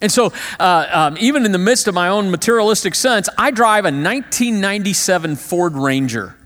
And 0.00 0.10
so, 0.12 0.32
uh, 0.60 0.86
um, 0.90 1.16
even 1.18 1.46
in 1.46 1.52
the 1.52 1.58
midst 1.58 1.88
of 1.88 1.94
my 1.94 2.08
own 2.08 2.30
materialistic 2.30 2.94
sense, 2.94 3.28
I 3.38 3.50
drive 3.50 3.84
a 3.84 3.88
1997 3.88 5.36
Ford 5.36 5.74
Ranger. 5.74 6.36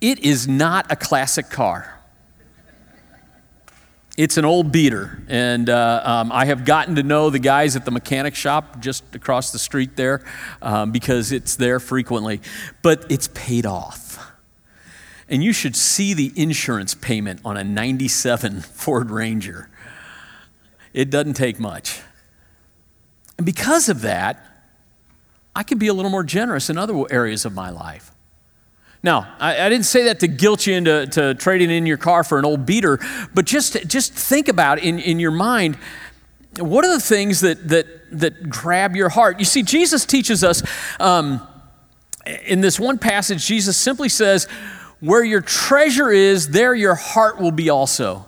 It 0.00 0.20
is 0.20 0.46
not 0.46 0.90
a 0.90 0.96
classic 0.96 1.50
car. 1.50 1.98
It's 4.16 4.36
an 4.36 4.44
old 4.44 4.72
beater, 4.72 5.22
and 5.28 5.70
uh, 5.70 6.02
um, 6.04 6.32
I 6.32 6.46
have 6.46 6.64
gotten 6.64 6.96
to 6.96 7.04
know 7.04 7.30
the 7.30 7.38
guys 7.38 7.76
at 7.76 7.84
the 7.84 7.92
mechanic 7.92 8.34
shop 8.34 8.80
just 8.80 9.14
across 9.14 9.52
the 9.52 9.60
street 9.60 9.94
there 9.94 10.24
um, 10.60 10.90
because 10.90 11.30
it's 11.30 11.54
there 11.54 11.78
frequently. 11.78 12.40
But 12.82 13.06
it's 13.10 13.28
paid 13.32 13.64
off. 13.64 14.07
And 15.28 15.42
you 15.42 15.52
should 15.52 15.76
see 15.76 16.14
the 16.14 16.32
insurance 16.36 16.94
payment 16.94 17.40
on 17.44 17.56
a 17.56 17.64
97 17.64 18.60
Ford 18.62 19.10
Ranger. 19.10 19.68
It 20.92 21.10
doesn't 21.10 21.34
take 21.34 21.60
much. 21.60 22.00
And 23.36 23.44
because 23.44 23.88
of 23.88 24.00
that, 24.02 24.44
I 25.54 25.62
can 25.62 25.78
be 25.78 25.88
a 25.88 25.94
little 25.94 26.10
more 26.10 26.24
generous 26.24 26.70
in 26.70 26.78
other 26.78 27.04
areas 27.10 27.44
of 27.44 27.54
my 27.54 27.70
life. 27.70 28.10
Now, 29.02 29.32
I, 29.38 29.66
I, 29.66 29.68
didn't 29.68 29.86
say 29.86 30.04
that 30.04 30.20
to 30.20 30.28
guilt 30.28 30.66
you 30.66 30.74
into 30.74 31.06
to 31.06 31.34
trading 31.34 31.70
in 31.70 31.86
your 31.86 31.98
car 31.98 32.24
for 32.24 32.38
an 32.38 32.44
old 32.44 32.66
beater, 32.66 32.98
but 33.32 33.44
just, 33.44 33.86
just 33.86 34.12
think 34.12 34.48
about 34.48 34.80
in, 34.80 34.98
in 34.98 35.20
your 35.20 35.30
mind 35.30 35.78
what 36.58 36.84
are 36.84 36.92
the 36.92 37.00
things 37.00 37.40
that, 37.40 37.68
that, 37.68 37.86
that 38.18 38.48
grab 38.48 38.96
your 38.96 39.08
heart? 39.08 39.38
You 39.38 39.44
see, 39.44 39.62
Jesus 39.62 40.04
teaches 40.04 40.42
us 40.42 40.62
um, 40.98 41.46
in 42.46 42.60
this 42.60 42.80
one 42.80 42.98
passage, 42.98 43.46
Jesus 43.46 43.76
simply 43.76 44.08
says, 44.08 44.48
Where 45.00 45.22
your 45.22 45.40
treasure 45.40 46.10
is, 46.10 46.48
there 46.48 46.74
your 46.74 46.94
heart 46.94 47.38
will 47.38 47.52
be 47.52 47.70
also. 47.70 48.26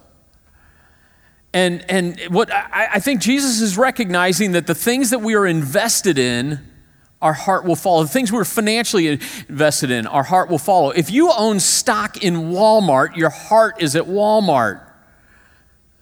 And, 1.52 1.84
and 1.90 2.20
what 2.28 2.52
I, 2.52 2.88
I 2.94 3.00
think 3.00 3.20
Jesus 3.20 3.60
is 3.60 3.76
recognizing 3.76 4.52
that 4.52 4.66
the 4.66 4.74
things 4.74 5.10
that 5.10 5.20
we 5.20 5.34
are 5.34 5.46
invested 5.46 6.16
in, 6.16 6.60
our 7.20 7.32
heart 7.32 7.64
will 7.64 7.76
follow. 7.76 8.02
The 8.04 8.08
things 8.08 8.30
we're 8.30 8.44
financially 8.44 9.08
invested 9.48 9.90
in, 9.90 10.06
our 10.06 10.22
heart 10.22 10.48
will 10.48 10.58
follow. 10.58 10.90
If 10.90 11.10
you 11.10 11.32
own 11.32 11.58
stock 11.60 12.22
in 12.22 12.34
Walmart, 12.34 13.16
your 13.16 13.30
heart 13.30 13.82
is 13.82 13.96
at 13.96 14.04
Walmart. 14.04 14.89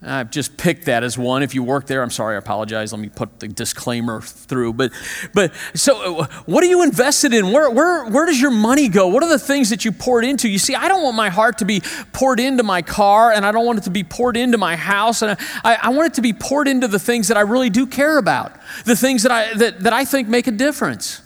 I've 0.01 0.31
just 0.31 0.55
picked 0.55 0.85
that 0.85 1.03
as 1.03 1.17
one. 1.17 1.43
If 1.43 1.53
you 1.53 1.61
work 1.61 1.85
there, 1.85 2.01
I'm 2.01 2.09
sorry, 2.09 2.35
I 2.35 2.39
apologize. 2.39 2.93
Let 2.93 3.01
me 3.01 3.09
put 3.09 3.41
the 3.41 3.49
disclaimer 3.49 4.21
through. 4.21 4.73
But, 4.73 4.93
but 5.33 5.53
so 5.73 6.21
uh, 6.21 6.27
what 6.45 6.63
are 6.63 6.67
you 6.67 6.83
invested 6.83 7.33
in? 7.33 7.51
Where, 7.51 7.69
where, 7.69 8.05
where 8.05 8.25
does 8.25 8.39
your 8.39 8.51
money 8.51 8.87
go? 8.87 9.07
What 9.07 9.23
are 9.23 9.29
the 9.29 9.37
things 9.37 9.69
that 9.71 9.83
you 9.83 9.91
poured 9.91 10.23
into? 10.23 10.47
You 10.47 10.57
see, 10.57 10.73
I 10.73 10.87
don't 10.87 11.03
want 11.03 11.17
my 11.17 11.27
heart 11.27 11.57
to 11.57 11.65
be 11.65 11.81
poured 12.13 12.39
into 12.39 12.63
my 12.63 12.81
car, 12.81 13.33
and 13.33 13.45
I 13.45 13.51
don't 13.51 13.65
want 13.65 13.79
it 13.79 13.83
to 13.83 13.89
be 13.89 14.05
poured 14.05 14.37
into 14.37 14.57
my 14.57 14.77
house, 14.77 15.21
and 15.21 15.37
I, 15.65 15.77
I 15.81 15.89
want 15.89 16.07
it 16.07 16.13
to 16.13 16.21
be 16.21 16.31
poured 16.31 16.69
into 16.69 16.87
the 16.87 16.99
things 16.99 17.27
that 17.27 17.35
I 17.35 17.41
really 17.41 17.69
do 17.69 17.85
care 17.85 18.17
about, 18.17 18.53
the 18.85 18.95
things 18.95 19.23
that 19.23 19.33
I, 19.33 19.53
that, 19.55 19.81
that 19.81 19.91
I 19.91 20.05
think 20.05 20.29
make 20.29 20.47
a 20.47 20.51
difference. 20.51 21.21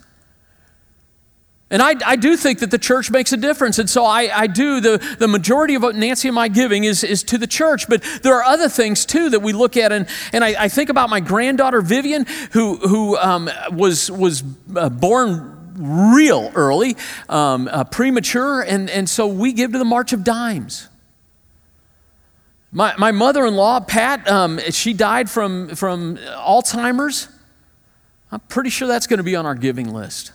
And 1.74 1.82
I, 1.82 1.96
I 2.06 2.16
do 2.18 2.38
think 2.38 2.60
that 2.60 2.70
the 2.70 2.78
church 2.78 3.10
makes 3.10 3.34
a 3.34 3.38
difference. 3.38 3.80
And 3.80 3.90
so 3.90 4.06
I, 4.06 4.30
I 4.32 4.46
do, 4.46 4.80
the, 4.80 5.16
the 5.18 5.28
majority 5.28 5.74
of 5.74 5.82
what 5.82 5.96
Nancy 5.96 6.28
and 6.28 6.36
my 6.36 6.48
giving 6.48 6.84
is, 6.84 7.04
is 7.04 7.24
to 7.24 7.40
the 7.40 7.48
church. 7.48 7.90
But 7.90 8.04
there 8.22 8.36
are 8.36 8.44
other 8.44 8.70
things 8.70 9.08
too 9.08 9.32
that 9.32 9.40
we 9.40 9.54
look 9.54 9.76
at. 9.76 9.92
And, 9.92 10.08
and 10.34 10.44
I, 10.44 10.66
I 10.66 10.68
think 10.68 10.92
about 10.92 11.10
my 11.10 11.20
granddaughter 11.20 11.82
Vivian, 11.82 12.28
who, 12.52 12.78
who 12.78 13.18
um, 13.18 13.50
was, 13.72 14.12
was 14.12 14.44
uh, 14.76 14.90
born 14.90 16.14
real 16.14 16.52
early, 16.54 16.96
um, 17.28 17.68
uh, 17.68 17.86
premature. 17.86 18.62
And, 18.62 18.88
and 18.92 19.10
so 19.10 19.26
we 19.26 19.52
give 19.52 19.72
to 19.72 19.80
the 19.80 19.84
March 19.84 20.14
of 20.14 20.24
Dimes. 20.24 20.90
My, 22.72 22.94
my 23.00 23.12
mother 23.12 23.48
in 23.48 23.56
law, 23.56 23.80
Pat, 23.80 24.30
um, 24.30 24.60
she 24.70 24.94
died 24.94 25.28
from, 25.28 25.70
from 25.70 26.18
Alzheimer's. 26.18 27.30
I'm 28.32 28.42
pretty 28.42 28.70
sure 28.70 28.88
that's 28.88 29.08
going 29.08 29.18
to 29.18 29.24
be 29.24 29.36
on 29.36 29.48
our 29.48 29.56
giving 29.56 29.92
list. 29.92 30.34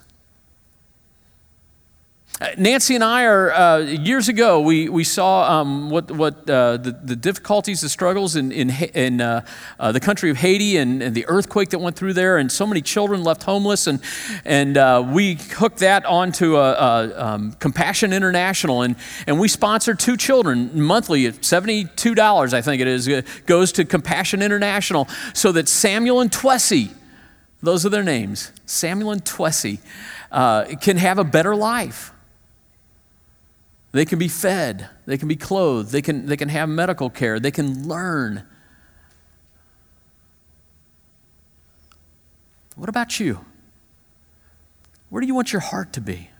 Nancy 2.57 2.95
and 2.95 3.03
I 3.03 3.25
are, 3.25 3.53
uh, 3.53 3.79
years 3.79 4.29
ago, 4.29 4.61
we, 4.61 4.89
we 4.89 5.03
saw 5.03 5.61
um, 5.61 5.91
what, 5.91 6.09
what 6.13 6.49
uh, 6.49 6.77
the, 6.77 6.93
the 7.03 7.17
difficulties, 7.17 7.81
the 7.81 7.89
struggles 7.89 8.37
in, 8.37 8.53
in, 8.53 8.71
in 8.71 9.21
uh, 9.21 9.45
uh, 9.81 9.91
the 9.91 9.99
country 9.99 10.31
of 10.31 10.37
Haiti 10.37 10.77
and, 10.77 11.03
and, 11.03 11.17
the 11.17 11.27
earthquake 11.27 11.71
that 11.71 11.81
went 11.81 11.97
through 11.97 12.13
there, 12.13 12.39
and 12.39 12.53
so 12.53 12.65
many 12.65 12.81
children 12.81 13.25
left 13.25 13.43
homeless. 13.43 13.89
And, 13.89 14.01
and 14.45 14.77
uh, 14.77 15.05
we 15.13 15.35
hooked 15.35 15.79
that 15.79 16.05
onto 16.05 16.57
a, 16.57 16.73
a 16.75 17.25
um, 17.25 17.53
Compassion 17.55 18.13
International, 18.13 18.83
and, 18.83 18.95
and 19.27 19.41
we 19.41 19.49
sponsor 19.49 19.95
two 19.97 20.17
children 20.17 20.81
monthly 20.81 21.27
at 21.27 21.35
$72, 21.35 22.53
I 22.53 22.61
think 22.63 22.81
it 22.81 22.87
is, 22.87 23.09
it 23.09 23.27
goes 23.47 23.73
to 23.73 23.85
Compassion 23.85 24.43
International 24.43 25.09
so 25.35 25.51
that 25.53 25.69
Samuel 25.69 26.21
and 26.21 26.31
Twessy, 26.31 26.93
those 27.63 27.85
are 27.85 27.89
their 27.91 28.05
names, 28.05 28.53
Samuel 28.65 29.11
and 29.11 29.25
Twessy, 29.25 29.81
uh, 30.31 30.67
can 30.81 30.99
have 30.99 31.19
a 31.19 31.25
better 31.25 31.57
life. 31.57 32.13
They 33.93 34.05
can 34.05 34.19
be 34.19 34.29
fed, 34.29 34.91
they 35.07 35.17
can 35.17 35.29
be 35.29 35.37
clothed, 35.37 35.93
they 35.93 36.03
can, 36.03 36.27
they 36.27 36.37
can 36.37 36.51
have 36.51 36.69
medical 36.69 37.09
care, 37.09 37.41
they 37.41 37.51
can 37.51 37.89
learn. 37.89 38.45
What 42.77 42.89
about 42.89 43.19
you? 43.19 43.45
Where 45.09 45.21
do 45.21 45.27
you 45.27 45.35
want 45.35 45.53
your 45.53 45.63
heart 45.63 45.93
to 45.95 46.01
be? 46.01 46.31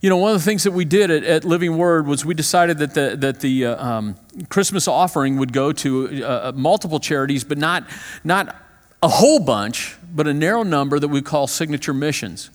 You 0.00 0.08
know, 0.08 0.16
one 0.16 0.32
of 0.32 0.38
the 0.38 0.44
things 0.44 0.62
that 0.62 0.70
we 0.70 0.86
did 0.86 1.10
at, 1.10 1.24
at 1.24 1.44
Living 1.44 1.76
Word 1.76 2.06
was 2.06 2.24
we 2.24 2.32
decided 2.32 2.78
that 2.78 2.94
the, 2.94 3.16
that 3.18 3.40
the 3.40 3.66
uh, 3.66 3.86
um, 3.86 4.16
Christmas 4.48 4.88
offering 4.88 5.36
would 5.36 5.52
go 5.52 5.72
to 5.72 6.24
uh, 6.24 6.28
uh 6.28 6.52
multiple 6.54 7.00
charities, 7.00 7.44
but 7.44 7.58
not, 7.58 7.84
not 8.24 8.56
a 9.02 9.08
whole 9.08 9.40
bunch, 9.40 9.96
but 10.14 10.26
a 10.26 10.32
narrow 10.32 10.62
number 10.62 10.98
that 10.98 11.08
we 11.08 11.20
call 11.20 11.46
signature 11.46 11.92
missions. 11.92 12.50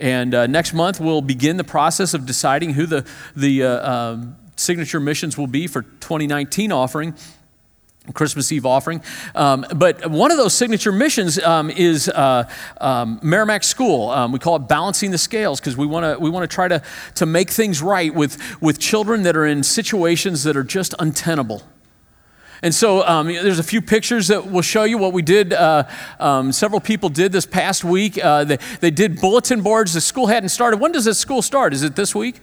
And 0.00 0.34
uh, 0.34 0.46
next 0.46 0.72
month, 0.72 0.98
we'll 0.98 1.20
begin 1.20 1.58
the 1.58 1.64
process 1.64 2.14
of 2.14 2.24
deciding 2.24 2.74
who 2.74 2.86
the, 2.86 3.06
the 3.36 3.64
uh, 3.64 3.92
um, 3.92 4.36
signature 4.56 4.98
missions 4.98 5.36
will 5.36 5.46
be 5.46 5.66
for 5.66 5.82
2019 5.82 6.72
offering. 6.72 7.14
Christmas 8.14 8.50
Eve 8.50 8.64
offering. 8.64 9.02
Um, 9.34 9.66
but 9.76 10.10
one 10.10 10.30
of 10.30 10.38
those 10.38 10.54
signature 10.54 10.90
missions 10.90 11.38
um, 11.38 11.70
is 11.70 12.08
uh, 12.08 12.50
um, 12.80 13.20
Merrimack 13.22 13.62
School. 13.62 14.08
Um, 14.10 14.32
we 14.32 14.38
call 14.38 14.56
it 14.56 14.60
Balancing 14.60 15.10
the 15.10 15.18
Scales 15.18 15.60
because 15.60 15.76
we 15.76 15.86
want 15.86 16.04
to 16.04 16.18
we 16.18 16.30
wanna 16.30 16.46
try 16.46 16.66
to, 16.66 16.82
to 17.16 17.26
make 17.26 17.50
things 17.50 17.82
right 17.82 18.12
with, 18.12 18.60
with 18.60 18.78
children 18.78 19.22
that 19.24 19.36
are 19.36 19.46
in 19.46 19.62
situations 19.62 20.44
that 20.44 20.56
are 20.56 20.64
just 20.64 20.94
untenable. 20.98 21.62
And 22.62 22.74
so 22.74 23.06
um, 23.06 23.26
there's 23.26 23.58
a 23.58 23.64
few 23.64 23.80
pictures 23.80 24.28
that 24.28 24.50
will 24.50 24.62
show 24.62 24.84
you 24.84 24.98
what 24.98 25.12
we 25.12 25.22
did. 25.22 25.52
Uh, 25.52 25.84
um, 26.18 26.52
several 26.52 26.80
people 26.80 27.08
did 27.08 27.32
this 27.32 27.46
past 27.46 27.84
week. 27.84 28.22
Uh, 28.22 28.44
they, 28.44 28.58
they 28.80 28.90
did 28.90 29.20
bulletin 29.20 29.62
boards. 29.62 29.94
The 29.94 30.00
school 30.00 30.26
hadn't 30.26 30.50
started. 30.50 30.78
When 30.78 30.92
does 30.92 31.06
the 31.06 31.14
school 31.14 31.42
start? 31.42 31.72
Is 31.72 31.82
it 31.82 31.96
this 31.96 32.14
week? 32.14 32.40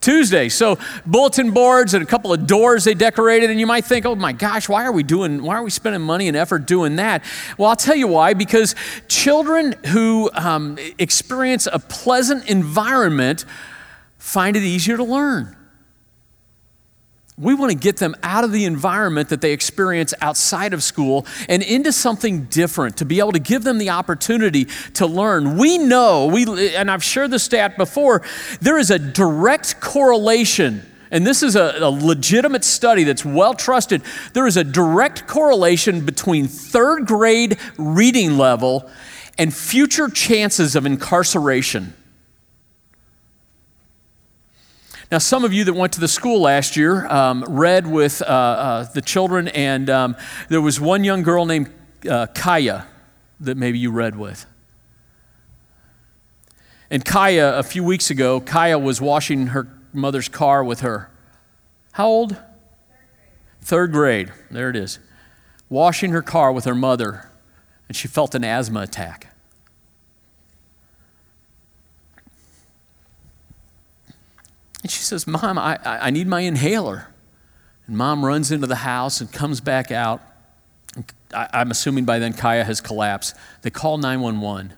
Tuesday. 0.00 0.48
So 0.48 0.78
bulletin 1.04 1.50
boards 1.50 1.94
and 1.94 2.02
a 2.02 2.06
couple 2.06 2.32
of 2.32 2.46
doors 2.46 2.84
they 2.84 2.94
decorated, 2.94 3.50
and 3.50 3.60
you 3.60 3.66
might 3.66 3.84
think, 3.84 4.06
oh 4.06 4.14
my 4.14 4.32
gosh, 4.32 4.68
why 4.68 4.84
are 4.84 4.92
we 4.92 5.02
doing, 5.02 5.42
why 5.42 5.56
are 5.56 5.62
we 5.62 5.70
spending 5.70 6.00
money 6.00 6.26
and 6.26 6.36
effort 6.36 6.66
doing 6.66 6.96
that? 6.96 7.22
Well, 7.58 7.68
I'll 7.68 7.76
tell 7.76 7.94
you 7.94 8.08
why, 8.08 8.32
because 8.32 8.74
children 9.08 9.74
who 9.88 10.30
um, 10.32 10.78
experience 10.98 11.68
a 11.70 11.78
pleasant 11.78 12.48
environment 12.48 13.44
find 14.16 14.56
it 14.56 14.62
easier 14.62 14.96
to 14.96 15.04
learn. 15.04 15.56
We 17.40 17.54
want 17.54 17.72
to 17.72 17.78
get 17.78 17.96
them 17.96 18.14
out 18.22 18.44
of 18.44 18.52
the 18.52 18.66
environment 18.66 19.30
that 19.30 19.40
they 19.40 19.52
experience 19.52 20.12
outside 20.20 20.74
of 20.74 20.82
school 20.82 21.26
and 21.48 21.62
into 21.62 21.90
something 21.90 22.44
different 22.44 22.98
to 22.98 23.06
be 23.06 23.18
able 23.18 23.32
to 23.32 23.38
give 23.38 23.64
them 23.64 23.78
the 23.78 23.88
opportunity 23.88 24.66
to 24.94 25.06
learn. 25.06 25.56
We 25.56 25.78
know, 25.78 26.26
we, 26.26 26.76
and 26.76 26.90
I've 26.90 27.02
shared 27.02 27.30
this 27.30 27.42
stat 27.42 27.78
before, 27.78 28.20
there 28.60 28.78
is 28.78 28.90
a 28.90 28.98
direct 28.98 29.80
correlation 29.80 30.82
and 31.10 31.26
this 31.26 31.42
is 31.42 31.56
a, 31.56 31.74
a, 31.80 31.90
legitimate 31.90 32.62
study 32.62 33.02
that's 33.02 33.24
well 33.24 33.54
trusted. 33.54 34.02
There 34.32 34.46
is 34.46 34.56
a 34.56 34.62
direct 34.62 35.26
correlation 35.26 36.04
between 36.04 36.46
third 36.46 37.06
grade 37.06 37.58
reading 37.76 38.38
level 38.38 38.88
and 39.36 39.52
future 39.52 40.08
chances 40.08 40.76
of 40.76 40.86
incarceration. 40.86 41.94
Now, 45.10 45.18
some 45.18 45.44
of 45.44 45.52
you 45.52 45.64
that 45.64 45.72
went 45.72 45.92
to 45.94 46.00
the 46.00 46.06
school 46.06 46.40
last 46.40 46.76
year 46.76 47.04
um, 47.08 47.44
read 47.48 47.84
with 47.84 48.22
uh, 48.22 48.26
uh, 48.26 48.84
the 48.84 49.02
children, 49.02 49.48
and 49.48 49.90
um, 49.90 50.16
there 50.48 50.60
was 50.60 50.80
one 50.80 51.02
young 51.02 51.24
girl 51.24 51.46
named 51.46 51.72
uh, 52.08 52.28
Kaya 52.28 52.86
that 53.40 53.56
maybe 53.56 53.76
you 53.76 53.90
read 53.90 54.16
with. 54.16 54.46
And 56.90 57.04
Kaya, 57.04 57.58
a 57.58 57.64
few 57.64 57.82
weeks 57.82 58.10
ago, 58.10 58.40
Kaya 58.40 58.78
was 58.78 59.00
washing 59.00 59.48
her 59.48 59.66
mother's 59.92 60.28
car 60.28 60.62
with 60.62 60.80
her. 60.80 61.10
How 61.92 62.06
old? 62.06 62.36
Third 63.62 63.90
grade. 63.90 64.28
Third 64.28 64.36
grade. 64.36 64.46
There 64.52 64.70
it 64.70 64.76
is. 64.76 65.00
Washing 65.68 66.12
her 66.12 66.22
car 66.22 66.52
with 66.52 66.66
her 66.66 66.74
mother, 66.74 67.32
and 67.88 67.96
she 67.96 68.06
felt 68.06 68.36
an 68.36 68.44
asthma 68.44 68.82
attack. 68.82 69.29
And 74.82 74.90
she 74.90 75.02
says, 75.02 75.26
Mom, 75.26 75.58
I, 75.58 75.78
I 75.84 76.10
need 76.10 76.26
my 76.26 76.40
inhaler. 76.40 77.08
And 77.86 77.96
mom 77.96 78.24
runs 78.24 78.50
into 78.50 78.66
the 78.66 78.76
house 78.76 79.20
and 79.20 79.30
comes 79.32 79.60
back 79.60 79.90
out 79.90 80.22
and 80.96 81.12
I, 81.34 81.60
am 81.60 81.70
assuming 81.70 82.04
by 82.04 82.18
then 82.18 82.32
Kaya 82.32 82.64
has 82.64 82.80
collapsed. 82.80 83.36
They 83.62 83.70
call 83.70 83.98
911. 83.98 84.74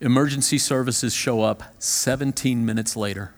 Emergency 0.00 0.58
services 0.58 1.12
show 1.12 1.42
up 1.42 1.62
17 1.78 2.64
minutes 2.64 2.96
later. 2.96 3.34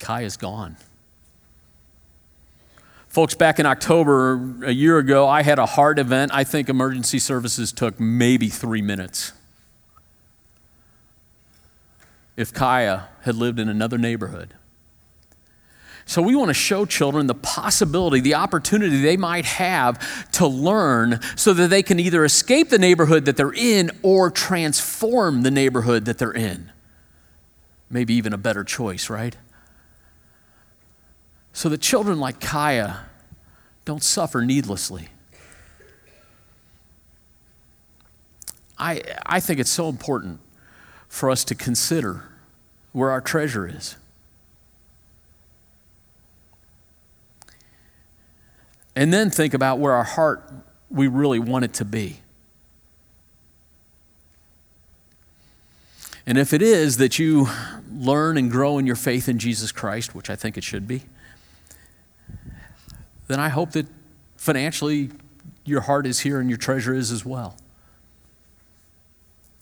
Kaya's 0.00 0.36
gone. 0.36 0.76
Folks, 3.08 3.34
back 3.34 3.58
in 3.58 3.66
October, 3.66 4.64
a 4.64 4.70
year 4.72 4.98
ago, 4.98 5.28
I 5.28 5.42
had 5.42 5.58
a 5.58 5.66
heart 5.66 5.98
event. 5.98 6.32
I 6.34 6.44
think 6.44 6.68
emergency 6.68 7.18
services 7.18 7.70
took 7.70 8.00
maybe 8.00 8.48
three 8.48 8.80
minutes. 8.80 9.32
If 12.36 12.52
Kaya 12.52 13.08
had 13.22 13.36
lived 13.36 13.58
in 13.58 13.68
another 13.68 13.98
neighborhood, 13.98 14.54
so 16.04 16.20
we 16.20 16.34
want 16.34 16.48
to 16.48 16.54
show 16.54 16.84
children 16.84 17.28
the 17.28 17.34
possibility, 17.34 18.20
the 18.20 18.34
opportunity 18.34 19.00
they 19.00 19.16
might 19.16 19.44
have 19.44 20.30
to 20.32 20.46
learn 20.46 21.20
so 21.36 21.52
that 21.52 21.70
they 21.70 21.82
can 21.82 22.00
either 22.00 22.24
escape 22.24 22.70
the 22.70 22.78
neighborhood 22.78 23.24
that 23.26 23.36
they're 23.36 23.52
in 23.52 23.90
or 24.02 24.30
transform 24.30 25.42
the 25.42 25.50
neighborhood 25.50 26.06
that 26.06 26.18
they're 26.18 26.32
in. 26.32 26.72
Maybe 27.88 28.14
even 28.14 28.32
a 28.32 28.38
better 28.38 28.64
choice, 28.64 29.08
right? 29.08 29.36
so 31.52 31.68
that 31.68 31.80
children 31.80 32.18
like 32.18 32.40
Kaya 32.40 33.06
don't 33.84 34.02
suffer 34.02 34.42
needlessly. 34.42 35.08
I, 38.78 39.02
I 39.24 39.40
think 39.40 39.60
it's 39.60 39.70
so 39.70 39.88
important 39.88 40.40
for 41.12 41.28
us 41.28 41.44
to 41.44 41.54
consider 41.54 42.24
where 42.92 43.10
our 43.10 43.20
treasure 43.20 43.68
is. 43.68 43.96
And 48.96 49.12
then 49.12 49.28
think 49.28 49.52
about 49.52 49.78
where 49.78 49.92
our 49.92 50.04
heart, 50.04 50.50
we 50.90 51.08
really 51.08 51.38
want 51.38 51.66
it 51.66 51.74
to 51.74 51.84
be. 51.84 52.22
And 56.24 56.38
if 56.38 56.54
it 56.54 56.62
is 56.62 56.96
that 56.96 57.18
you 57.18 57.46
learn 57.94 58.38
and 58.38 58.50
grow 58.50 58.78
in 58.78 58.86
your 58.86 58.96
faith 58.96 59.28
in 59.28 59.38
Jesus 59.38 59.70
Christ, 59.70 60.14
which 60.14 60.30
I 60.30 60.34
think 60.34 60.56
it 60.56 60.64
should 60.64 60.88
be, 60.88 61.02
then 63.28 63.38
I 63.38 63.50
hope 63.50 63.72
that 63.72 63.86
financially 64.36 65.10
your 65.66 65.82
heart 65.82 66.06
is 66.06 66.20
here 66.20 66.40
and 66.40 66.48
your 66.48 66.58
treasure 66.58 66.94
is 66.94 67.12
as 67.12 67.22
well. 67.22 67.58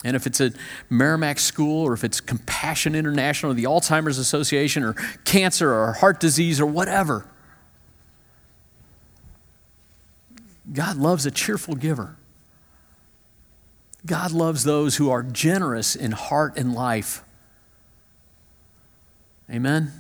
And 0.05 0.17
if 0.17 0.27
it's 0.27 0.41
a 0.41 0.53
Merrimack 0.89 1.39
School 1.39 1.87
or 1.87 1.93
if 1.93 2.05
it's 2.05 2.21
Compassion 2.21 2.95
International 2.95 3.53
or 3.53 3.55
the 3.55 3.65
Alzheimer's 3.65 4.19
Association 4.19 4.83
or 4.83 4.95
cancer 5.25 5.73
or 5.73 5.93
heart 5.93 6.21
disease 6.21 6.61
or 6.61 6.67
whatever, 6.67 7.27
God 10.73 10.97
loves 10.97 11.27
a 11.27 11.31
cheerful 11.31 11.75
giver. 11.75 12.17
God 14.07 14.33
loves 14.33 14.65
those 14.65 14.97
who 14.97 15.11
are 15.11 15.23
generous 15.23 15.95
in 15.95 16.13
heart 16.13 16.57
and 16.57 16.73
life. 16.73 17.23
Amen 19.51 19.93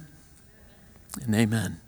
and 1.22 1.34
amen. 1.34 1.80